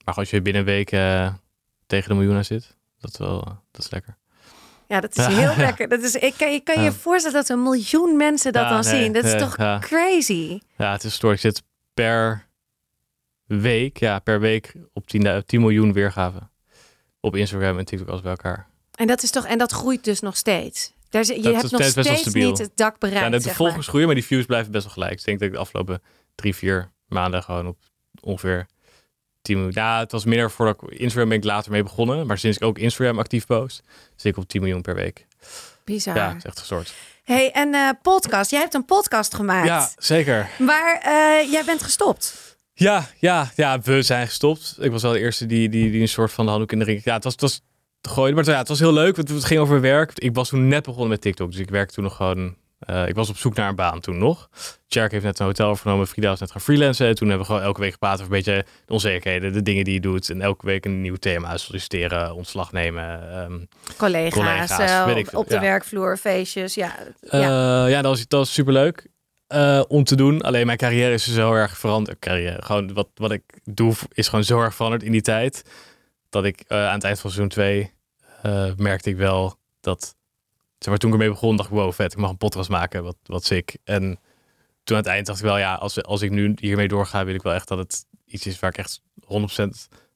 [0.05, 1.33] maar als je binnen een week eh,
[1.87, 4.17] tegen de miljoen aan zit, dat is wel, eh, dat is lekker.
[4.89, 5.89] Ja, dat is heel lekker.
[5.89, 6.93] Dat is, ik kan, je kan je Ja.
[6.93, 9.13] voorstellen dat een miljoen mensen dat Ja, dan nee, zien.
[9.13, 9.79] Dat is toch ja.
[9.79, 10.59] crazy?
[10.77, 11.35] Ja, het is story.
[11.35, 11.63] Ik zit
[11.95, 12.47] per
[13.61, 16.51] week, ja, per week op 10, 10 miljoen weergaven.
[17.21, 18.67] Op Instagram en TikTok als bij elkaar.
[18.95, 20.93] En dat is toch en dat groeit dus nog steeds.
[21.09, 23.25] Daar, je Dat hebt nog steeds niet het dak bereikt.
[23.25, 23.87] Ja, de, zeg volgers maar.
[23.89, 25.13] groeien, maar die views blijven best wel gelijk.
[25.13, 26.03] Dus ik denk dat ik de afgelopen
[26.35, 27.77] drie, vier maanden gewoon op
[28.21, 28.67] ongeveer
[29.43, 29.75] 10 miljoen.
[29.75, 32.27] Ja, het was minder voordat ik Instagram ben ik later mee begonnen.
[32.27, 33.83] Maar sinds ik ook Instagram actief post,
[34.17, 35.27] zit ik op 10 miljoen per week.
[35.85, 36.17] Bizar.
[36.17, 36.95] Ja, echt gestort.
[37.25, 38.51] Hey, en eh, podcast.
[38.51, 39.67] Jij hebt een podcast gemaakt.
[39.67, 40.49] Ja, zeker.
[40.59, 42.52] Waar eh, jij bent gestopt.
[42.83, 44.77] Ja, ja, ja, we zijn gestopt.
[44.81, 46.85] Ik was wel de eerste die, die, die een soort van de handdoek in de
[46.85, 47.05] ring.
[47.05, 47.61] Ja, het was, het was
[48.01, 48.35] te gooien.
[48.35, 49.17] Maar het, ja, het was heel leuk.
[49.17, 50.13] want Het ging over werk.
[50.19, 51.51] Ik was toen net begonnen met TikTok.
[51.51, 52.57] Dus ik werkte toen nog gewoon.
[52.79, 54.49] eh, ik was op zoek naar een baan toen nog.
[54.89, 56.07] Tjerk heeft net een hotel overgenomen.
[56.07, 57.07] Frida was net gaan freelancen.
[57.07, 59.85] En toen hebben we gewoon elke week gepraat over een beetje de onzekerheden, de dingen
[59.85, 60.31] die je doet.
[60.31, 61.57] En elke week een nieuw thema.
[61.57, 63.31] Solliciteren, ontslag nemen.
[63.33, 63.59] ehm,
[63.97, 65.61] Collega's, Collega's, eh, ik op de ja.
[65.61, 66.75] werkvloer, feestjes.
[66.75, 67.87] Ja, Eh, ja.
[67.87, 68.03] ja.
[68.03, 69.07] dat was, dat was superleuk
[69.53, 70.41] eh, om te doen.
[70.41, 72.19] Alleen mijn carrière is zo erg veranderd.
[72.19, 75.63] Carrière, gewoon wat, wat ik doe is gewoon zo erg veranderd in die tijd.
[76.29, 77.93] Dat ik eh, aan het eind van seizoen 2
[78.77, 80.17] merkte ik wel dat...
[80.79, 83.03] Zeg maar, toen ik ermee begon, dacht ik, wow, vet, ik mag een podcast maken,
[83.03, 83.77] wat, wat sick.
[83.85, 84.19] En
[84.85, 87.35] toen aan het eind dacht ik wel, ja, als, als ik nu hiermee doorga, wil
[87.35, 89.01] ik wel echt dat het iets is waar ik echt
[89.65, 89.69] 100%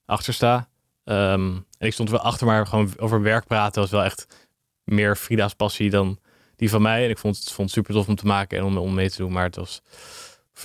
[0.07, 0.69] achter sta.
[1.05, 4.47] Ehm, en ik stond wel achter, maar gewoon over werk praten was wel echt
[4.85, 6.19] meer Frida's passie dan
[6.57, 7.05] die van mij.
[7.05, 9.11] En ik vond het, vond het super tof om te maken en om, om mee
[9.11, 9.33] te doen.
[9.33, 9.83] Maar het was,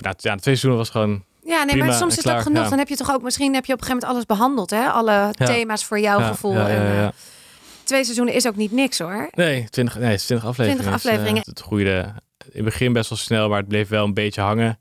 [0.00, 2.62] ja, de twee seizoenen was gewoon, ja, nee, prima maar soms is klaar, genoeg.
[2.62, 2.68] ja.
[2.68, 4.88] Dan heb je toch ook, misschien heb je op een gegeven moment alles behandeld, hè?
[4.90, 6.56] Alle thema's voor jouw ja, gevoel.
[6.56, 7.08] En, eh,
[7.84, 9.28] twee seizoenen is ook niet niks hoor.
[9.34, 10.82] Nee, 20, nee, het is 20 afleveringen.
[10.82, 11.42] 20 Dus, eh, afleveringen.
[11.46, 14.78] het groeide in het begin best wel snel, maar het bleef wel een beetje hangen.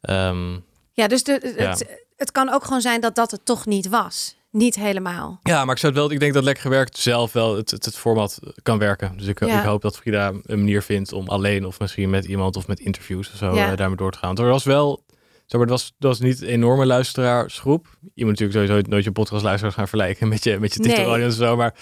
[0.00, 0.52] Ehm,
[0.92, 1.54] Ja, dus de.
[1.56, 4.36] Het, het kan ook gewoon zijn dat dat het toch niet was.
[4.54, 5.40] Niet helemaal.
[5.42, 7.84] ja, maar ik zou het wel, ik denk dat lekker gewerkt zelf wel het, het,
[7.84, 9.16] het format kan werken.
[9.16, 9.58] Dus ik, Ja.
[9.60, 12.80] ik hoop dat Frida een manier vindt om alleen of misschien met iemand of met
[12.80, 13.70] interviews of zo Ja.
[13.70, 14.26] eh, daarmee door te gaan.
[14.34, 15.02] Want er was wel,
[15.46, 17.86] Zeg maar, het was, het was niet een enorme luisteraarsgroep.
[18.14, 21.22] Je moet natuurlijk sowieso nooit je podcastluisteraars gaan vergelijken met je, met je TikTok Nee.
[21.22, 21.56] en zo.
[21.56, 21.74] Maar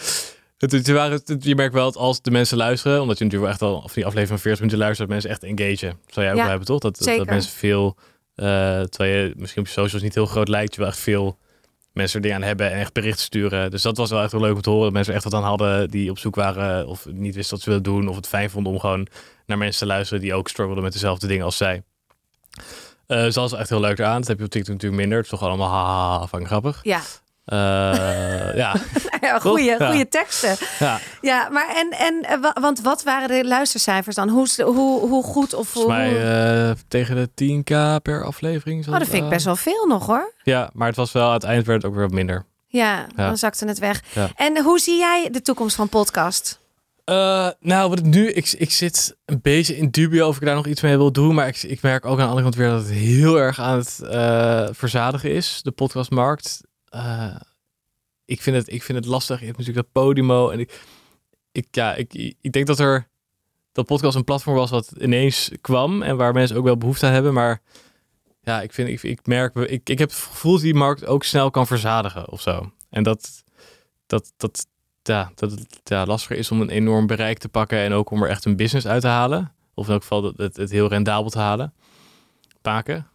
[0.59, 3.53] het, het waren, het- je merkt wel dat als de mensen luisteren, omdat je natuurlijk
[3.59, 5.89] wel echt al of die aflevering van 40 minuten luistert, dat mensen echt engagen.
[6.05, 6.79] Dat zou jij ook Ja, hebben, toch?
[6.81, 7.97] Dat, dat mensen veel,
[8.35, 8.45] eh
[8.81, 11.39] terwijl je misschien op je socials niet heel groot lijkt, je wel echt veel
[11.93, 13.71] mensen er aan hebben en echt berichten sturen.
[13.71, 14.85] Dus dat was wel echt wel leuk om te horen.
[14.85, 17.71] Dat mensen echt wat aan hadden die op zoek waren of niet wisten wat ze
[17.71, 18.09] wilden doen.
[18.09, 19.07] Of het fijn vonden om gewoon
[19.47, 21.83] naar mensen te luisteren die ook struggelden met dezelfde dingen als zij.
[23.07, 24.19] Eh dus dat was echt heel leuk eraan.
[24.19, 25.19] Dat heb je op TikTok natuurlijk minder.
[25.19, 26.81] Het is toch allemaal haha, van grappig.
[26.83, 27.01] Ja,
[27.45, 27.59] Eh,
[28.57, 28.75] ja,
[29.21, 30.05] ja goede, Ja.
[30.09, 30.57] teksten.
[30.79, 30.99] ja.
[31.21, 34.29] Ja, maar en, en eh, wa- want wat waren de luistercijfers dan?
[34.29, 35.69] Hoe, hoe, hoe goed of.
[35.69, 36.23] Volgens mij
[36.69, 38.87] eh, tegen de 10k per aflevering.
[38.89, 40.33] oh, dat vind ik best wel veel nog hoor.
[40.43, 42.45] Ja, maar het was wel, eind werd het ook weer wat minder.
[42.67, 44.03] Ja, dan zakte het weg.
[44.37, 46.61] En hoe zie jij de toekomst van podcast?
[47.61, 50.67] Nou, wat ik nu, ik, ik zit een beetje in dubio of ik daar nog
[50.67, 51.35] iets mee wil doen.
[51.35, 53.77] Maar ik, ik merk ook aan de andere kant weer dat het heel erg aan
[53.79, 53.99] het
[54.77, 56.61] verzadigen is, de podcastmarkt.
[56.93, 57.37] Eh,
[58.25, 59.41] ik, vind het, ik vind het lastig.
[59.41, 60.51] Je hebt natuurlijk dat Podimo.
[60.51, 60.81] En ik,
[61.53, 63.09] ik, ja, ik, ik denk dat er
[63.73, 67.13] dat podcast een platform was wat ineens kwam en waar mensen ook wel behoefte aan
[67.13, 67.33] hebben.
[67.33, 67.61] Maar
[68.43, 71.25] ja, ik, vind, ik, ik merk, ik, ik heb het gevoel dat die markt ook
[71.25, 72.73] snel kan verzadigen of zo.
[72.91, 73.45] En dat,
[74.07, 74.67] dat, dat,
[75.03, 78.23] ja, dat het ja, lastiger is om een enorm bereik te pakken en ook om
[78.23, 79.53] er echt een business uit te halen.
[79.75, 81.75] Of in elk geval het, het, heel rendabel te halen.
[82.63, 83.07] Maken.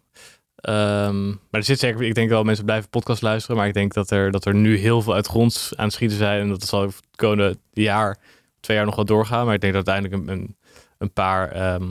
[0.68, 3.94] Ehm, maar er zit zeker, ik denk wel mensen blijven podcast luisteren, maar ik denk
[3.94, 6.50] dat er, dat er nu heel veel uit de grond aan het schieten zijn en
[6.50, 8.18] dat zal het komende jaar,
[8.60, 9.46] twee jaar nog wel doorgaan.
[9.46, 10.56] Maar ik denk dat uiteindelijk een,
[10.98, 11.84] een, paar, ehm,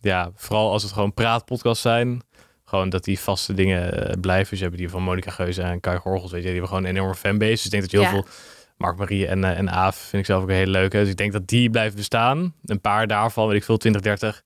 [0.00, 2.22] ja, vooral als het gewoon praatpodcasts zijn,
[2.64, 4.50] gewoon dat die vaste dingen eh, blijven.
[4.50, 6.84] Dus je hebt die van Monica Geuze en Kai Gorgels, weet je, die hebben gewoon
[6.84, 7.50] een enorme fanbase.
[7.52, 8.12] Dus ik denk dat je heel Ja.
[8.12, 8.26] veel
[8.76, 10.98] Mark Marie en, eh, en Aaf vind ik zelf ook een hele leuke.
[10.98, 12.54] Dus ik denk dat die blijven bestaan.
[12.64, 14.42] Een paar daarvan, weet ik veel, 20, 30.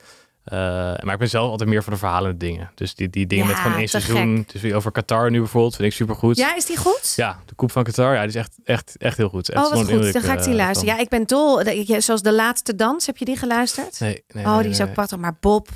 [0.46, 0.58] Eh,
[1.02, 2.70] maar ik ben zelf altijd meer voor de verhalende dingen.
[2.74, 4.36] Dus die, die dingen Ja, met gewoon één seizoen.
[4.36, 4.52] gek.
[4.52, 6.36] Dus weer over Qatar nu bijvoorbeeld, vind ik super goed.
[6.36, 7.12] Ja, is die goed?
[7.16, 9.48] Ja, de Koep van Qatar, ja, die is echt, echt, echt heel goed.
[9.48, 9.88] Echt oh, wat goed.
[9.90, 10.88] indruk, Dan ga ik die eh, luisteren.
[10.88, 11.62] van- Ja, ik ben dol.
[12.00, 14.00] Zoals De Laatste Dans, heb je die geluisterd?
[14.00, 15.18] Nee, nee, oh, die is ook prachtig.
[15.18, 15.68] Maar Bob...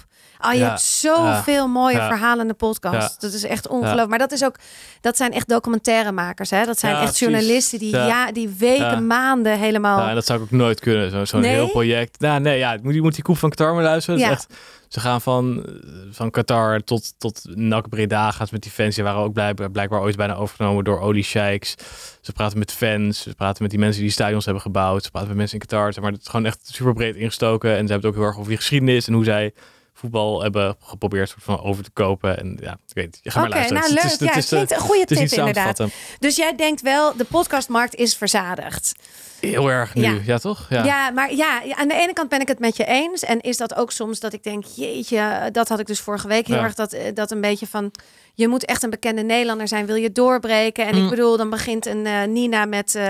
[0.43, 2.09] Oh, je Ja, hebt zoveel mooie ja.
[2.09, 3.19] verhalende podcasts.
[3.19, 4.09] Dat is echt ongelooflijk.
[4.09, 4.55] Maar dat is ook,
[5.01, 6.51] dat zijn echt documentairemakers.
[6.51, 6.65] Hè?
[6.65, 8.33] Dat zijn echt journalisten die, ja.
[8.33, 9.99] Die weken, maanden helemaal.
[9.99, 11.11] Ja, dat zou ik ook nooit kunnen.
[11.11, 11.51] Zo- Zo'n Nee?
[11.53, 12.21] heel project.
[12.21, 14.21] Nou, nee, ja, moet, je moet die Koep van Qatar maar luisteren.
[14.21, 14.31] Ja.
[14.31, 14.47] echt,
[14.89, 15.65] ze gaan van,
[16.11, 18.95] van Qatar tot, tot NAC Breda gaan ze met die fans.
[18.95, 21.75] Die waren ook blij, blijkbaar ooit bijna overgenomen door oliesheiks.
[22.21, 23.23] Ze praten met fans.
[23.23, 25.05] Ze praten met die mensen die stadions hebben gebouwd.
[25.05, 26.03] Ze praten met mensen in Qatar.
[26.03, 27.71] Maar het is gewoon echt super breed ingestoken.
[27.77, 29.53] En ze hebben het ook heel erg over die geschiedenis en hoe zij
[30.01, 32.39] voetbal hebben geprobeerd soort van over te kopen.
[32.39, 33.19] En ja, ik weet.
[33.23, 33.81] Ga maar luisteren.
[33.83, 34.13] nou Het leuk.
[34.13, 35.83] is- het ja, is, het eh, klinkt een goede het is tip inderdaad.
[36.19, 38.93] Dus jij denkt wel, de podcastmarkt is verzadigd.
[39.41, 40.03] Heel erg nu.
[40.03, 40.15] Ja.
[40.25, 40.67] Ja, toch?
[40.69, 41.11] Ja.
[41.11, 43.23] maar ja, ja, aan de ene kant ben ik het met je eens.
[43.25, 46.47] En is dat ook soms dat ik denk, jeetje, dat had ik dus vorige week
[46.47, 46.63] heel Ja.
[46.63, 47.91] erg dat, eh, dat een beetje van,
[48.35, 50.87] je moet echt een bekende Nederlander zijn, wil je doorbreken.
[50.87, 51.09] En ik Mm.
[51.11, 53.03] bedoel, dan begint een eh, Nina met, eh,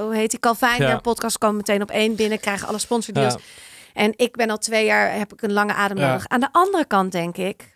[0.00, 0.40] hoe heet die,
[0.86, 0.92] Ja.
[0.92, 3.34] een podcast komen meteen op één binnen, krijgen alle sponsordeals.
[3.92, 6.06] En ik ben al twee jaar, heb ik een lange adem Ja.
[6.08, 6.28] nodig.
[6.28, 7.72] Aan de andere kant denk ik,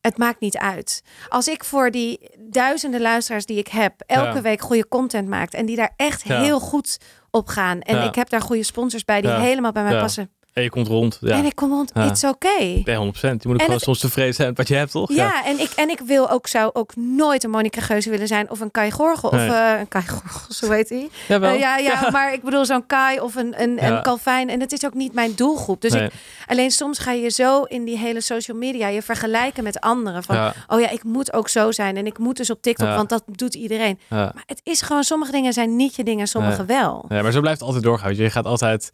[0.00, 1.02] het maakt niet uit.
[1.28, 4.40] Als ik voor die duizenden luisteraars die ik heb, elke Ja.
[4.40, 6.40] week goede content maakt en die daar echt Ja.
[6.40, 6.98] heel goed
[7.30, 7.80] op gaan.
[7.80, 10.30] En ik heb daar goede sponsors bij die helemaal bij mij passen.
[10.56, 11.18] En je komt rond.
[11.20, 11.36] Ja.
[11.36, 12.04] En ik kom rond, Ja.
[12.04, 12.82] it's okay.
[12.84, 13.42] Nee, 100%.
[13.42, 15.12] Je moet ook En gewoon het- soms tevreden zijn met wat je hebt, toch?
[15.12, 18.50] Ja, en, ik, en ik wil ook, zou ook nooit een Monica Geuze willen zijn
[18.50, 19.30] of een Kai Gorgel.
[19.30, 19.48] Nee.
[19.48, 21.08] Of eh, een Kai Gorgel, zo heet hij.
[21.28, 23.96] Eh, ja, ja, maar ik bedoel zo'n Kai of een, een, Ja.
[23.96, 24.48] een Calvijn.
[24.48, 25.80] En het is ook niet mijn doelgroep.
[25.80, 26.04] Dus Nee.
[26.04, 26.12] ik,
[26.46, 30.22] alleen soms ga je zo in die hele social media je vergelijken met anderen.
[30.22, 31.96] Van, Ja, oh ja, ik moet ook zo zijn.
[31.96, 32.96] En ik moet dus op TikTok, Ja.
[32.96, 33.98] want dat doet iedereen.
[34.08, 34.16] ja.
[34.34, 37.04] Maar het is gewoon, sommige dingen zijn niet je dingen, sommige wel.
[37.08, 38.08] Ja, maar zo blijft het altijd doorgaan.
[38.08, 38.90] weet Je Je gaat altijd...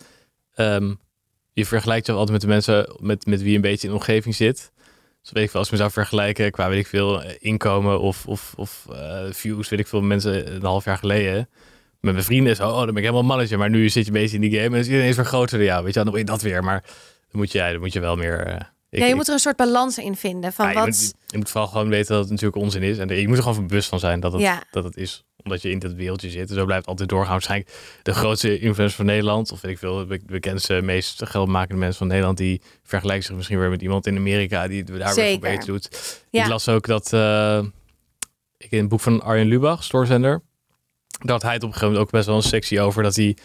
[0.54, 0.94] ehm,
[1.52, 3.98] je vergelijkt je altijd met de mensen met, met wie je een beetje in de
[3.98, 4.72] omgeving zit.
[5.22, 8.00] Dus weet ik veel, als ik me zou vergelijken qua, weet ik veel, eh, inkomen
[8.00, 11.48] of, of, of eh, views, weet ik veel, mensen een half jaar geleden.
[12.00, 13.56] Met mijn vrienden is, oh, dan ben ik helemaal mannetje.
[13.56, 15.66] Maar nu zit je een beetje in die game en is iedereen weer groter dan
[15.66, 15.84] jou.
[15.84, 16.64] Weet je, dan wil je dat weer.
[16.64, 18.46] Maar dan moet je, ja, dan moet je wel meer...
[18.46, 20.52] eh, ik- ja, je ik- moet er een soort balans in vinden.
[20.52, 22.98] Van ja, je, wat, moet, je moet vooral gewoon weten dat het natuurlijk onzin is.
[22.98, 24.62] En je moet er gewoon van bewust van zijn dat het, Ja.
[24.70, 25.24] dat het is.
[25.44, 26.48] Omdat je in dat wereldje zit.
[26.48, 27.32] En zo blijft altijd doorgaan.
[27.32, 27.70] Waarschijnlijk
[28.02, 29.52] de grootste influencer van Nederland.
[29.52, 32.38] Of weet ik veel, de bekendste, meest geldmakende mensen van Nederland.
[32.38, 34.68] Die vergelijken zich misschien weer met iemand in Amerika.
[34.68, 35.88] Die het daar weer beter doet.
[36.30, 36.42] Ja.
[36.42, 37.12] Ik las ook dat...
[37.12, 37.64] eh,
[38.56, 40.42] ik in het boek van Arjen Lubach, Stoorzender.
[41.18, 43.02] Dat hij het op een gegeven moment ook best wel een sectie over.
[43.02, 43.36] Dat hij...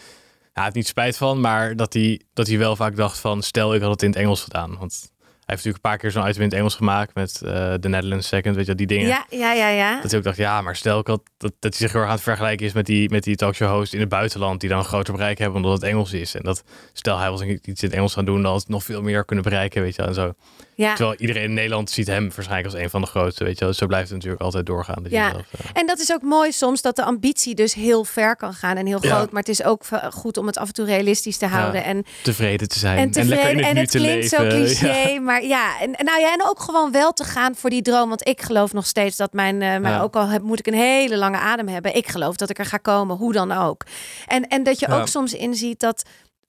[0.54, 3.42] Ja, het niet spijt van, maar dat hij, dat hij wel vaak dacht van...
[3.42, 4.76] Stel, ik had het in het Engels gedaan.
[4.78, 5.12] Want
[5.54, 8.28] heeft natuurlijk een paar keer zo'n item in het Engels gemaakt met eh de Netherlands
[8.28, 9.06] Second, weet je, die dingen.
[9.08, 10.00] ja, ja, ja, ja.
[10.00, 12.10] Dat hij ook dacht, ja, maar stel ik had, dat, dat hij zich heel erg
[12.10, 14.78] aan het vergelijken is met die, met die talkshow host in het buitenland, die dan
[14.78, 16.34] een groter bereik hebben omdat het Engels is.
[16.34, 18.84] En dat stel hij was iets in het Engels gaan doen, dan had het nog
[18.84, 20.32] veel meer kunnen bereiken, weet je en zo.
[20.78, 20.94] Ja.
[20.94, 23.74] Terwijl iedereen in Nederland ziet hem waarschijnlijk als een van de grootste, weet je wel.
[23.74, 25.02] Zo blijft het natuurlijk altijd doorgaan.
[25.02, 25.30] dat Ja.
[25.30, 28.52] zelf, eh, En dat is ook mooi soms dat de ambitie dus heel ver kan
[28.54, 29.14] gaan en heel Ja.
[29.14, 29.30] groot.
[29.30, 31.84] Maar het is ook v- goed om het af en toe realistisch te houden.
[31.84, 32.98] En, tevreden te zijn.
[32.98, 33.36] en tevreden.
[33.36, 35.80] lekker in het en het klinkt zo cliché, maar ja.
[35.80, 38.08] En, en nou ja, en ook gewoon wel te gaan voor die droom.
[38.08, 40.74] Want ik geloof nog steeds dat mijn, eh, maar ook al heb, moet ik een
[40.74, 41.96] hele lange adem hebben.
[41.96, 43.84] Ik geloof dat ik er ga komen, hoe dan ook.
[44.26, 46.02] En, en dat je ook soms inziet dat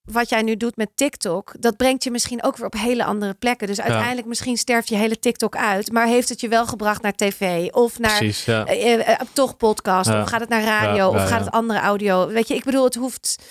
[0.04, 3.34] wat jij nu doet met TikTok, dat brengt je misschien ook weer op hele andere
[3.34, 3.68] plekken.
[3.68, 7.16] Dus uiteindelijk misschien sterft je hele TikTok uit, maar heeft het je wel gebracht naar
[7.16, 8.66] tv of naar Precies, ja.
[8.66, 10.22] eh, eh, eh, toch podcast Ja.
[10.22, 12.28] of gaat het naar radio of gaat het andere audio?
[12.28, 13.44] Weet je, ik bedoel, het hoeft.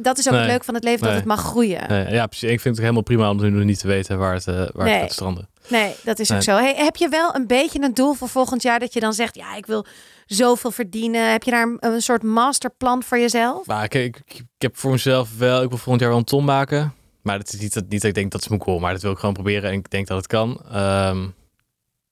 [0.00, 2.12] Dat is ook het leuk van het leven dat het mag groeien.
[2.12, 2.50] Ja, precies.
[2.50, 5.00] Ik vind het helemaal prima om nu nog niet te weten waar het, waar het
[5.00, 5.48] gaat stranden.
[5.68, 6.56] Nee, dat is ook zo.
[6.56, 9.34] Hey, heb je wel een beetje een doel voor volgend jaar dat je dan zegt,
[9.34, 9.86] ja, ik wil
[10.34, 11.30] zoveel verdienen?
[11.30, 13.66] Heb je daar een, een soort masterplan voor jezelf?
[13.66, 16.44] Maar ik, ik, ik heb voor mezelf wel, ik wil volgend jaar wel een ton
[16.44, 16.94] maken.
[17.22, 19.02] Maar dat is niet, dat, niet dat ik denk dat is mijn goal, maar dat
[19.02, 20.60] wil ik gewoon proberen en ik denk dat het kan.
[20.70, 21.26] Ehm,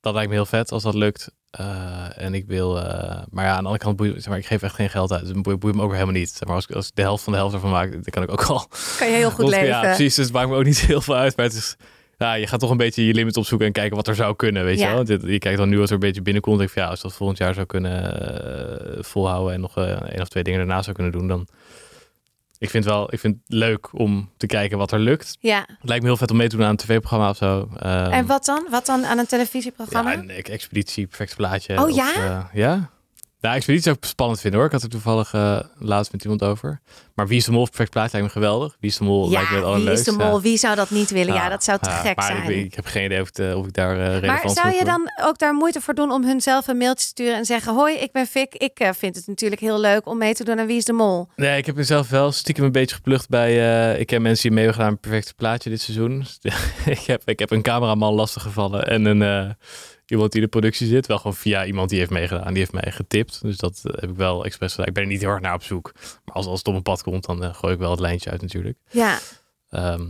[0.01, 1.31] dat lijkt me heel vet als dat lukt.
[1.51, 4.47] Eh, en ik wil, eh, maar ja, aan de andere kant, boeit, zeg maar, ik
[4.47, 5.21] geef echt geen geld uit.
[5.21, 6.31] Dus het boeit, boeit me ook weer helemaal niet.
[6.31, 8.23] Zeg maar als, ik, als ik de helft van de helft ervan maak, dan kan
[8.23, 8.66] ik ook al.
[8.99, 9.66] Kan je heel goed leven.
[9.66, 10.14] Ja, precies.
[10.14, 11.37] Dus het maakt me ook niet heel veel uit.
[11.37, 11.77] Maar het is,
[12.19, 14.64] ja, je gaat toch een beetje je limit opzoeken en kijken wat er zou kunnen,
[14.64, 14.89] weet Ja.
[14.99, 15.31] je wel.
[15.31, 16.57] Je kijkt dan nu wat er een beetje binnenkomt.
[16.59, 18.21] Denk ik van, ja, als dat volgend jaar zou kunnen
[18.97, 21.47] eh, volhouden en nog eh één of twee dingen daarna zou kunnen doen, dan...
[22.61, 25.37] Ik vind, wel, ik vind het leuk om te kijken wat er lukt.
[25.41, 25.59] Ja.
[25.69, 27.69] Het lijkt me heel vet om mee te doen aan een tv-programma of zo.
[27.79, 28.66] Ehm, En wat dan?
[28.71, 30.12] Wat dan aan een televisieprogramma?
[30.12, 31.79] ja, een expeditie, perfect plaatje.
[31.79, 32.14] Oh, of, ja?
[32.14, 32.91] eh, ja?
[33.41, 34.68] Nou, expeditie zou ik spannend vinden hoor.
[34.68, 36.80] Ik had er toevallig eh, laatst met iemand over.
[37.14, 38.76] Maar Wie is de Mol perfect plaatje lijkt me geweldig.
[38.80, 40.34] Wie is de Mol lijkt me het wie is de mol?
[40.34, 40.41] ja.
[40.41, 41.34] Wie zou dat niet willen?
[41.34, 42.51] Ja, Ja, dat zou te ja, gek maar zijn.
[42.51, 44.68] Ik, ik heb geen idee of, het, eh, of ik daar eh relevant Maar zou
[44.68, 47.34] je voor- dan ook daar moeite voor doen om hun zelf een mailtje te sturen
[47.36, 48.55] en zeggen: Hoi, ik ben Fik.
[48.55, 51.28] Ik vind het natuurlijk heel leuk om mee te doen aan Wie is de Mol.
[51.36, 53.97] Nee, ik heb mezelf wel stiekem een beetje geplucht bij...
[53.99, 56.26] ik ken mensen die mee hebben gedaan perfecte plaatje dit seizoen.
[56.86, 59.57] ik, heb, ik heb een cameraman lastig gevallen en een...
[60.09, 62.48] Iemand die in de productie zit, wel gewoon via iemand die heeft meegedaan.
[62.48, 63.42] Die heeft mij getipt.
[63.42, 64.86] Dus dat eh, heb ik wel expres gedaan.
[64.86, 65.92] Ik ben er niet heel hard naar op zoek.
[66.24, 68.30] Maar als, als het op een pad komt, dan eh, gooi ik wel het lijntje
[68.30, 68.78] uit natuurlijk.
[68.90, 69.18] Ja.
[69.70, 70.06] Ehm,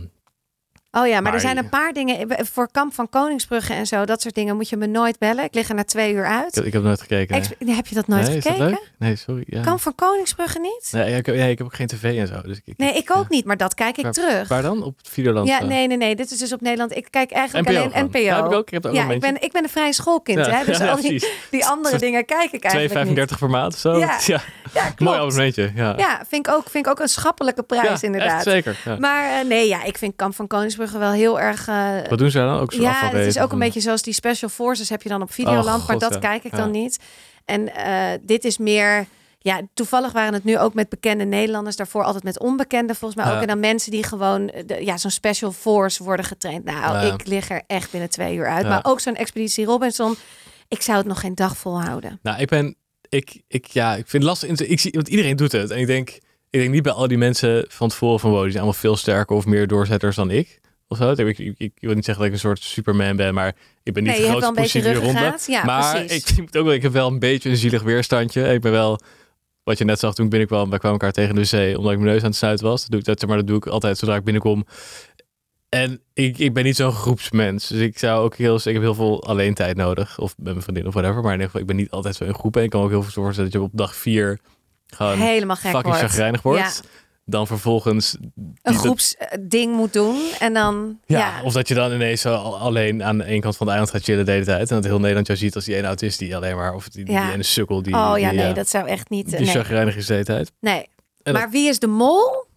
[0.91, 2.27] Oh ja, maar, Maar er zijn een paar dingen.
[2.45, 5.43] Voor Kamp van Koningsbrugge en zo, dat soort dingen moet je me nooit bellen.
[5.43, 6.57] Ik lig er na twee uur uit.
[6.57, 7.35] ik, ik heb nooit gekeken.
[7.65, 8.79] heb je dat nooit nee, is dat gekeken?
[8.97, 9.43] Nee, sorry.
[9.47, 9.61] Ja.
[9.61, 10.89] Kamp van Koningsbrugge niet?
[10.91, 12.41] Nee, ik, heb, nee, ik heb ook geen tv en zo.
[12.41, 14.47] Dus ik, Nee, ik ook niet, maar dat kijk ik Waar- terug.
[14.47, 14.83] Waar dan?
[14.83, 15.47] Op het Videoland?
[15.47, 16.15] Ja, nee, nee, nee.
[16.15, 16.95] Dit is dus op Nederland.
[16.95, 18.05] Ik kijk eigenlijk NPO alleen gewoon.
[18.05, 18.19] NPO.
[18.19, 18.67] Ja, heb ik ook.
[18.67, 20.65] Ik heb ook ja, een ik ben, ik ben een vrij schoolkind, hè?
[20.65, 21.01] Dus al
[21.49, 23.97] die, andere dingen kijk ik eigenlijk 2,35 per maand of zo.
[23.97, 24.41] Ja, ja.
[24.97, 25.71] Mooi abonnementje.
[25.75, 28.43] Ja, Ja, vind ik, ook, vind ik ook een schappelijke prijs inderdaad.
[28.43, 28.97] Zeker.
[28.99, 31.67] Maar eh, nee, ja, ik vind Kamp van Koningsbrugge wel heel erg...
[31.67, 32.59] eh, Wat doen ze dan?
[32.59, 35.21] Ook zo ja, het is ook een beetje zoals die Special Forces heb je dan
[35.21, 36.19] op Videoland, Oh, maar dat ja.
[36.19, 36.57] kijk ik Ja.
[36.57, 36.99] dan niet.
[37.45, 39.05] En eh, dit is meer...
[39.41, 41.75] Ja, toevallig waren het nu ook met bekende Nederlanders.
[41.75, 43.35] Daarvoor altijd met onbekende volgens mij Ja.
[43.35, 43.41] ook.
[43.41, 46.63] En dan mensen die gewoon eh, de, ja, zo'n special force worden getraind.
[46.65, 48.67] Nou, ik lig er echt binnen twee uur uit.
[48.67, 50.15] Maar ook zo'n expeditie Robinson.
[50.67, 52.19] Ik zou het nog geen dag volhouden.
[52.23, 52.75] Nou, ik ben...
[53.09, 54.49] Ik, ik, ja, ik vind het lastig.
[54.67, 55.71] Ik zie, want iedereen doet het.
[55.71, 56.09] En ik denk,
[56.49, 58.29] ik denk niet bij al die mensen van tevoren van...
[58.29, 60.59] Wow, die zijn allemaal veel sterker of meer doorzetters dan ik.
[60.91, 61.11] Of zo.
[61.11, 64.03] Ik, ik, ik wil niet zeggen dat ik een soort Superman ben, maar ik ben
[64.03, 64.99] niet Nee, de grootste positie ronde.
[64.99, 65.45] ruggengraat.
[65.47, 66.29] Ja, maar precies.
[66.29, 68.53] ik, ik moet ook wel, ik heb wel een beetje een zielig weerstandje.
[68.53, 68.99] Ik ben wel,
[69.63, 71.99] wat je net zag toen ik binnenkwam, wij kwamen elkaar tegen de wc, omdat ik
[71.99, 72.81] mijn neus aan het snuiten was.
[72.81, 74.65] Dat doe ik, dat, maar dat doe ik altijd zodra ik binnenkom.
[75.69, 77.67] En ik, ik ben niet zo'n groepsmens.
[77.67, 80.19] Dus ik zou ook heel, ik heb heel veel alleen tijd nodig.
[80.19, 81.21] Of met mijn vriendin of whatever.
[81.21, 82.59] Maar in ieder geval, ik ben niet altijd zo in groepen.
[82.59, 84.39] En ik kan ook heel veel voorstellen dat je op dag vier
[84.87, 85.99] gewoon Helemaal gek fucking wordt.
[85.99, 86.81] chagrijnig wordt.
[87.29, 88.17] Dan vervolgens
[88.61, 90.17] Een groepsding moet doen.
[90.39, 91.43] En dan, Ja, ja.
[91.43, 94.25] of dat je dan ineens alleen aan de ene kant van het eiland gaat chillen
[94.25, 94.69] de hele tijd.
[94.69, 96.73] En dat heel Nederland jou ziet als die ene autist die alleen maar...
[96.73, 97.23] Of die, die, Ja.
[97.25, 97.93] die ene sukkel die...
[97.93, 99.29] oh ja, die, nee, dat zou echt niet...
[99.29, 99.47] Die nee.
[99.47, 100.51] chagrijnig is de hele tijd.
[100.59, 100.87] nee.
[101.23, 102.47] En Maar wie is de mol?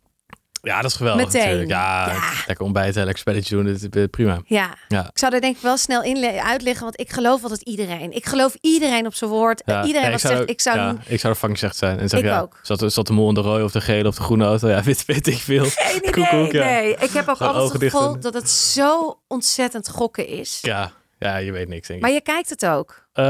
[0.65, 1.41] Ja, dat is geweldig Meteen.
[1.41, 1.71] natuurlijk.
[1.71, 2.21] Ja, Ja.
[2.47, 4.09] lekker ontbijten, lekker spelletje doen.
[4.11, 4.41] Prima.
[4.47, 4.75] Ja.
[4.89, 5.01] Ja.
[5.01, 8.13] Ik zou er denk ik wel snel in le- uitleggen, want ik geloof altijd iedereen.
[8.13, 9.63] Ik geloof iedereen op zijn woord.
[9.67, 9.85] Ja.
[9.85, 10.77] Iedereen wat zegt, ik zou...
[10.79, 11.99] ja, ik zou er slecht zijn.
[11.99, 12.59] En zeg, Ik ja, ook.
[12.63, 14.69] Zat, zat de mol in de rode of de gele of de groene auto?
[14.69, 15.65] Ja, weet, weet ik veel.
[15.65, 16.97] Geen idee, Koekoek, nee.
[16.97, 20.59] Ik heb ook altijd het gevoel dat het zo ontzettend gokken is.
[20.63, 20.93] Ja,
[21.23, 22.05] ja, je weet niks denk ik.
[22.07, 23.07] Maar je kijkt het ook.
[23.13, 23.25] Eh,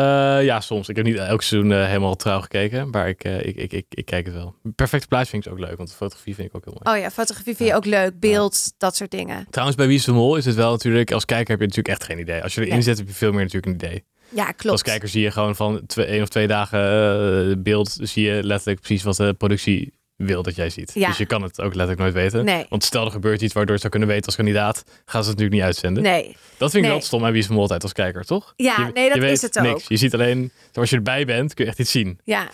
[0.45, 0.89] ja, soms.
[0.89, 2.91] Ik heb niet elk seizoen eh, helemaal trouw gekeken.
[2.91, 4.55] Maar ik, eh, ik, ik, ik, ik kijk het wel.
[4.75, 5.77] Perfecte plaats vind ik ook leuk.
[5.77, 6.97] Want fotografie vind ik ook heel mooi.
[6.97, 8.21] Oh ja, fotografie vind je ook leuk.
[8.21, 9.47] Beeld, dat soort dingen.
[9.51, 11.13] Trouwens, bij Wie is de Mol is het wel natuurlijk...
[11.13, 12.43] Als kijker heb je natuurlijk echt geen idee.
[12.43, 12.83] Als je erin Nee.
[12.83, 14.05] zit heb je veel meer natuurlijk een idee.
[14.29, 14.69] Ja, klopt.
[14.71, 17.99] Als kijker zie je gewoon van twee, één of twee dagen beeld...
[18.01, 19.93] zie je letterlijk precies wat de productie
[20.27, 20.91] wil dat jij ziet.
[20.95, 21.09] Ja.
[21.09, 22.45] Dus je kan het ook letterlijk nooit weten.
[22.45, 22.67] Nee.
[22.69, 24.85] Want stel er gebeurt iets waardoor je het zou kunnen weten als kandidaat...
[24.87, 26.03] gaan ze het natuurlijk niet uitzenden.
[26.03, 26.25] Nee.
[26.59, 26.91] Dat vind ik Nee.
[26.91, 28.53] wel stom aan Wie is de altijd als kijker, toch?
[28.57, 29.69] Ja, Je- nee, dat is het niks.
[29.75, 29.81] ook.
[29.89, 30.53] Je ziet alleen...
[30.73, 32.19] Als je erbij bent, kun je echt iets zien.
[32.25, 32.49] Ja.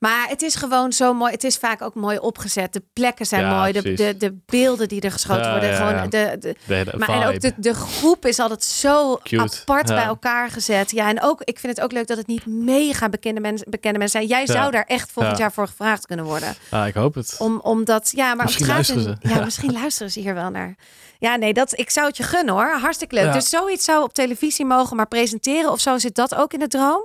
[0.00, 1.32] Maar het is gewoon zo mooi.
[1.32, 2.72] Het is vaak ook mooi opgezet.
[2.72, 3.72] De plekken zijn Ja, mooi.
[3.72, 5.68] De, de, de beelden die er geschoten Ja, worden.
[5.70, 6.06] ja, gewoon ja.
[6.06, 9.42] De, de, maar en ook de, de groep is altijd zo Cute.
[9.60, 9.94] apart Ja.
[9.94, 10.90] bij elkaar gezet.
[10.90, 13.98] Ja, en ook, ik vind het ook leuk dat het niet mega bekende, mensen bekende
[13.98, 14.30] mensen zijn.
[14.30, 14.60] Jij Ja.
[14.60, 15.42] zou daar echt volgend Ja.
[15.42, 16.54] jaar voor gevraagd kunnen worden.
[16.70, 17.34] Ah, ik hoop het.
[17.38, 19.16] Om, omdat, ja, maar Misschien luisteren ze.
[19.20, 19.44] Ja, Ja.
[19.50, 20.74] misschien luisteren ze hier wel naar.
[21.18, 22.70] Ja, nee, dat, ik zou het je gunnen hoor.
[22.80, 23.24] Hartstikke leuk.
[23.24, 23.32] Ja.
[23.32, 26.68] Dus zoiets zou op televisie mogen, maar presenteren of zo zit dat ook in de
[26.68, 27.02] droom?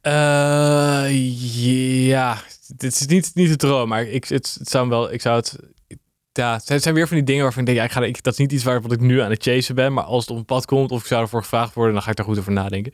[0.00, 1.06] Eh,
[2.06, 2.36] ja,
[2.76, 5.56] dit is niet, niet de droom, maar ik, het, het zou wel, ik zou het,
[6.32, 8.32] ja, het zijn weer van die dingen waarvan ik denk, ja, ik ga, ik, dat
[8.32, 10.36] is niet iets waar wat ik nu aan het chasen ben, maar als het op
[10.36, 12.52] een pad komt of ik zou ervoor gevraagd worden, dan ga ik daar goed over
[12.52, 12.92] nadenken.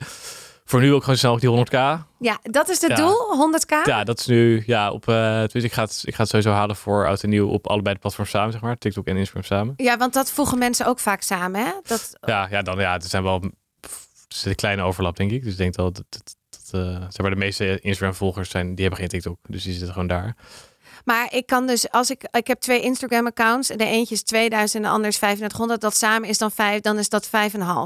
[0.64, 2.06] Voor nu wil ik gewoon snel op die 100k.
[2.18, 2.96] Ja, dat is het Ja.
[2.96, 3.84] doel, 100k.
[3.86, 5.04] Ja, dat is nu, ja, op,
[5.52, 7.94] dus ik ga, het, ik ga het sowieso halen voor oud en nieuw op allebei
[7.94, 9.74] de platforms samen, zeg maar, TikTok en Instagram samen.
[9.76, 11.70] Ja, want dat voegen mensen ook vaak samen, hè?
[11.82, 13.42] Dat, Ja, ja, dan, ja, er zijn wel,
[13.80, 13.90] er
[14.28, 15.42] zit een kleine overlap, denk ik.
[15.42, 16.35] Dus ik denk dat, dat,
[16.70, 19.92] dat eh, zeg maar, de meeste Instagram-volgers zijn, die hebben geen TikTok, dus die zitten
[19.92, 20.36] gewoon daar.
[21.04, 23.68] Maar ik kan dus, als ik, ik heb twee Instagram-accounts.
[23.68, 25.80] De eentje is 2000 en de ander is 3500.
[25.80, 27.32] Dat samen is dan 5, dan is dat 5,5.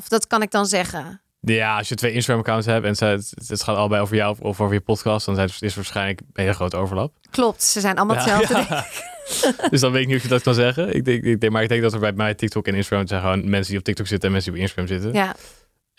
[0.09, 1.20] Dat kan ik dan zeggen.
[1.41, 4.74] Ja, als je twee Instagram-accounts hebt en het, het gaat allebei over jou of over
[4.74, 7.12] je podcast, dan zijn het- is er waarschijnlijk een hele grote overlap.
[7.31, 8.74] Klopt, ze zijn allemaal Ja, hetzelfde.
[8.74, 8.87] ja.
[9.70, 10.95] dus dan weet ik niet of je dat kan zeggen.
[10.95, 13.20] Ik denk, ik denk, maar ik denk dat er bij mij TikTok en Instagram zijn
[13.20, 15.20] gewoon mensen die op TikTok zitten en mensen die op Instagram zitten.
[15.20, 15.35] Ja.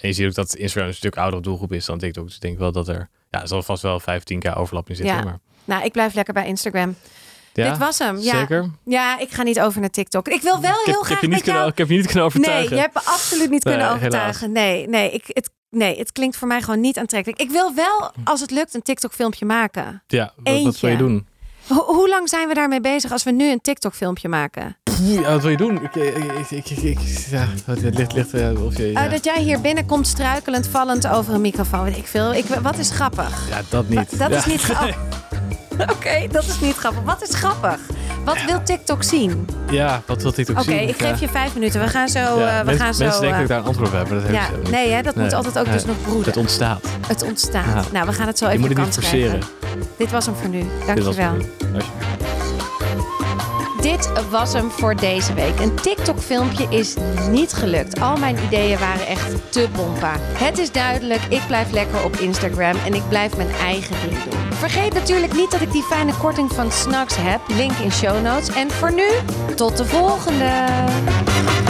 [0.02, 2.26] En je ziet ook dat Instagram een stuk oudere doelgroep is dan TikTok.
[2.26, 5.16] Dus ik denk wel dat er, ja, er zal vast wel 15k overlap in zitten.
[5.16, 5.24] Ja.
[5.24, 6.96] Maar, Nou, ik blijf lekker bij Instagram.
[7.54, 8.18] ja, Dit was hem.
[8.18, 8.40] Ja.
[8.40, 8.70] Zeker.
[8.86, 10.28] ja, ik ga niet over naar TikTok.
[10.28, 11.52] Ik wil wel Ik heb, heel heb graag je niet met jou...
[11.58, 12.76] kunnen, ik heb je niet kunnen Nee, overtuigen.
[12.76, 13.98] je hebt me absoluut niet Nee, kunnen helaas.
[13.98, 14.52] overtuigen.
[14.52, 17.42] Nee, nee, ik, het, nee, het klinkt voor mij gewoon niet aantrekkelijk.
[17.42, 20.04] Ik wil wel, als het lukt, een TikTok-filmpje maken.
[20.08, 20.98] Ja, wat, wat wil je Eentje.
[20.98, 21.28] doen?
[21.68, 24.78] Ho- hoe lang zijn we daarmee bezig als we nu een TikTok-filmpje maken?
[25.04, 25.84] Ja, wat wil je doen?
[25.84, 27.00] Ik, ik, ik, ik,
[27.30, 29.06] ja, het ligt, ligt eh, of je, ja.
[29.06, 31.84] Eh, dat jij hier binnenkomt struikelend, vallend over een microfoon.
[31.84, 32.34] Weet ik veel.
[32.34, 33.50] Ik, wat is grappig?
[33.50, 34.20] ja, dat niet.
[34.20, 34.98] Dat is niet grappig.
[35.96, 37.04] Oké, dat is niet grappig.
[37.04, 37.80] Wat is grappig?
[38.26, 39.48] Wat wil TikTok zien?
[39.70, 40.88] Ja, wat wil TikTok Oké, zien?
[40.88, 41.82] ik geef je vijf minuten.
[41.82, 42.20] We gaan zo.
[42.20, 44.14] Eh, we mens- gaan zo mensen denken dat ik daar een antwoord op heb, maar
[44.20, 44.72] dat hebben ja, ze ook niet.
[44.72, 46.26] nee, hè, dat moet altijd ook dus nog broeden.
[46.26, 46.86] Het ontstaat.
[47.08, 47.92] Het ontstaat.
[47.92, 49.40] Nou, we gaan het zo Je even moet het niet forceren.
[49.98, 50.60] Dit was hem voor nu.
[50.60, 51.34] Dit was Dankjewel.
[51.34, 51.46] nu.
[51.74, 52.41] Alsjeblieft.
[53.82, 55.60] Dit was hem voor deze week.
[55.60, 56.96] Een TikTok-filmpje is
[57.30, 58.00] niet gelukt.
[58.00, 60.16] Al mijn ideeën waren echt te pompa.
[60.20, 64.54] Het is duidelijk, ik blijf lekker op Instagram en ik blijf mijn eigen ding doen.
[64.54, 67.42] Vergeet natuurlijk niet dat ik die fijne korting van Snacks heb.
[67.48, 68.56] Link in show notes.
[68.56, 69.08] En voor nu,
[69.56, 71.61] tot de volgende!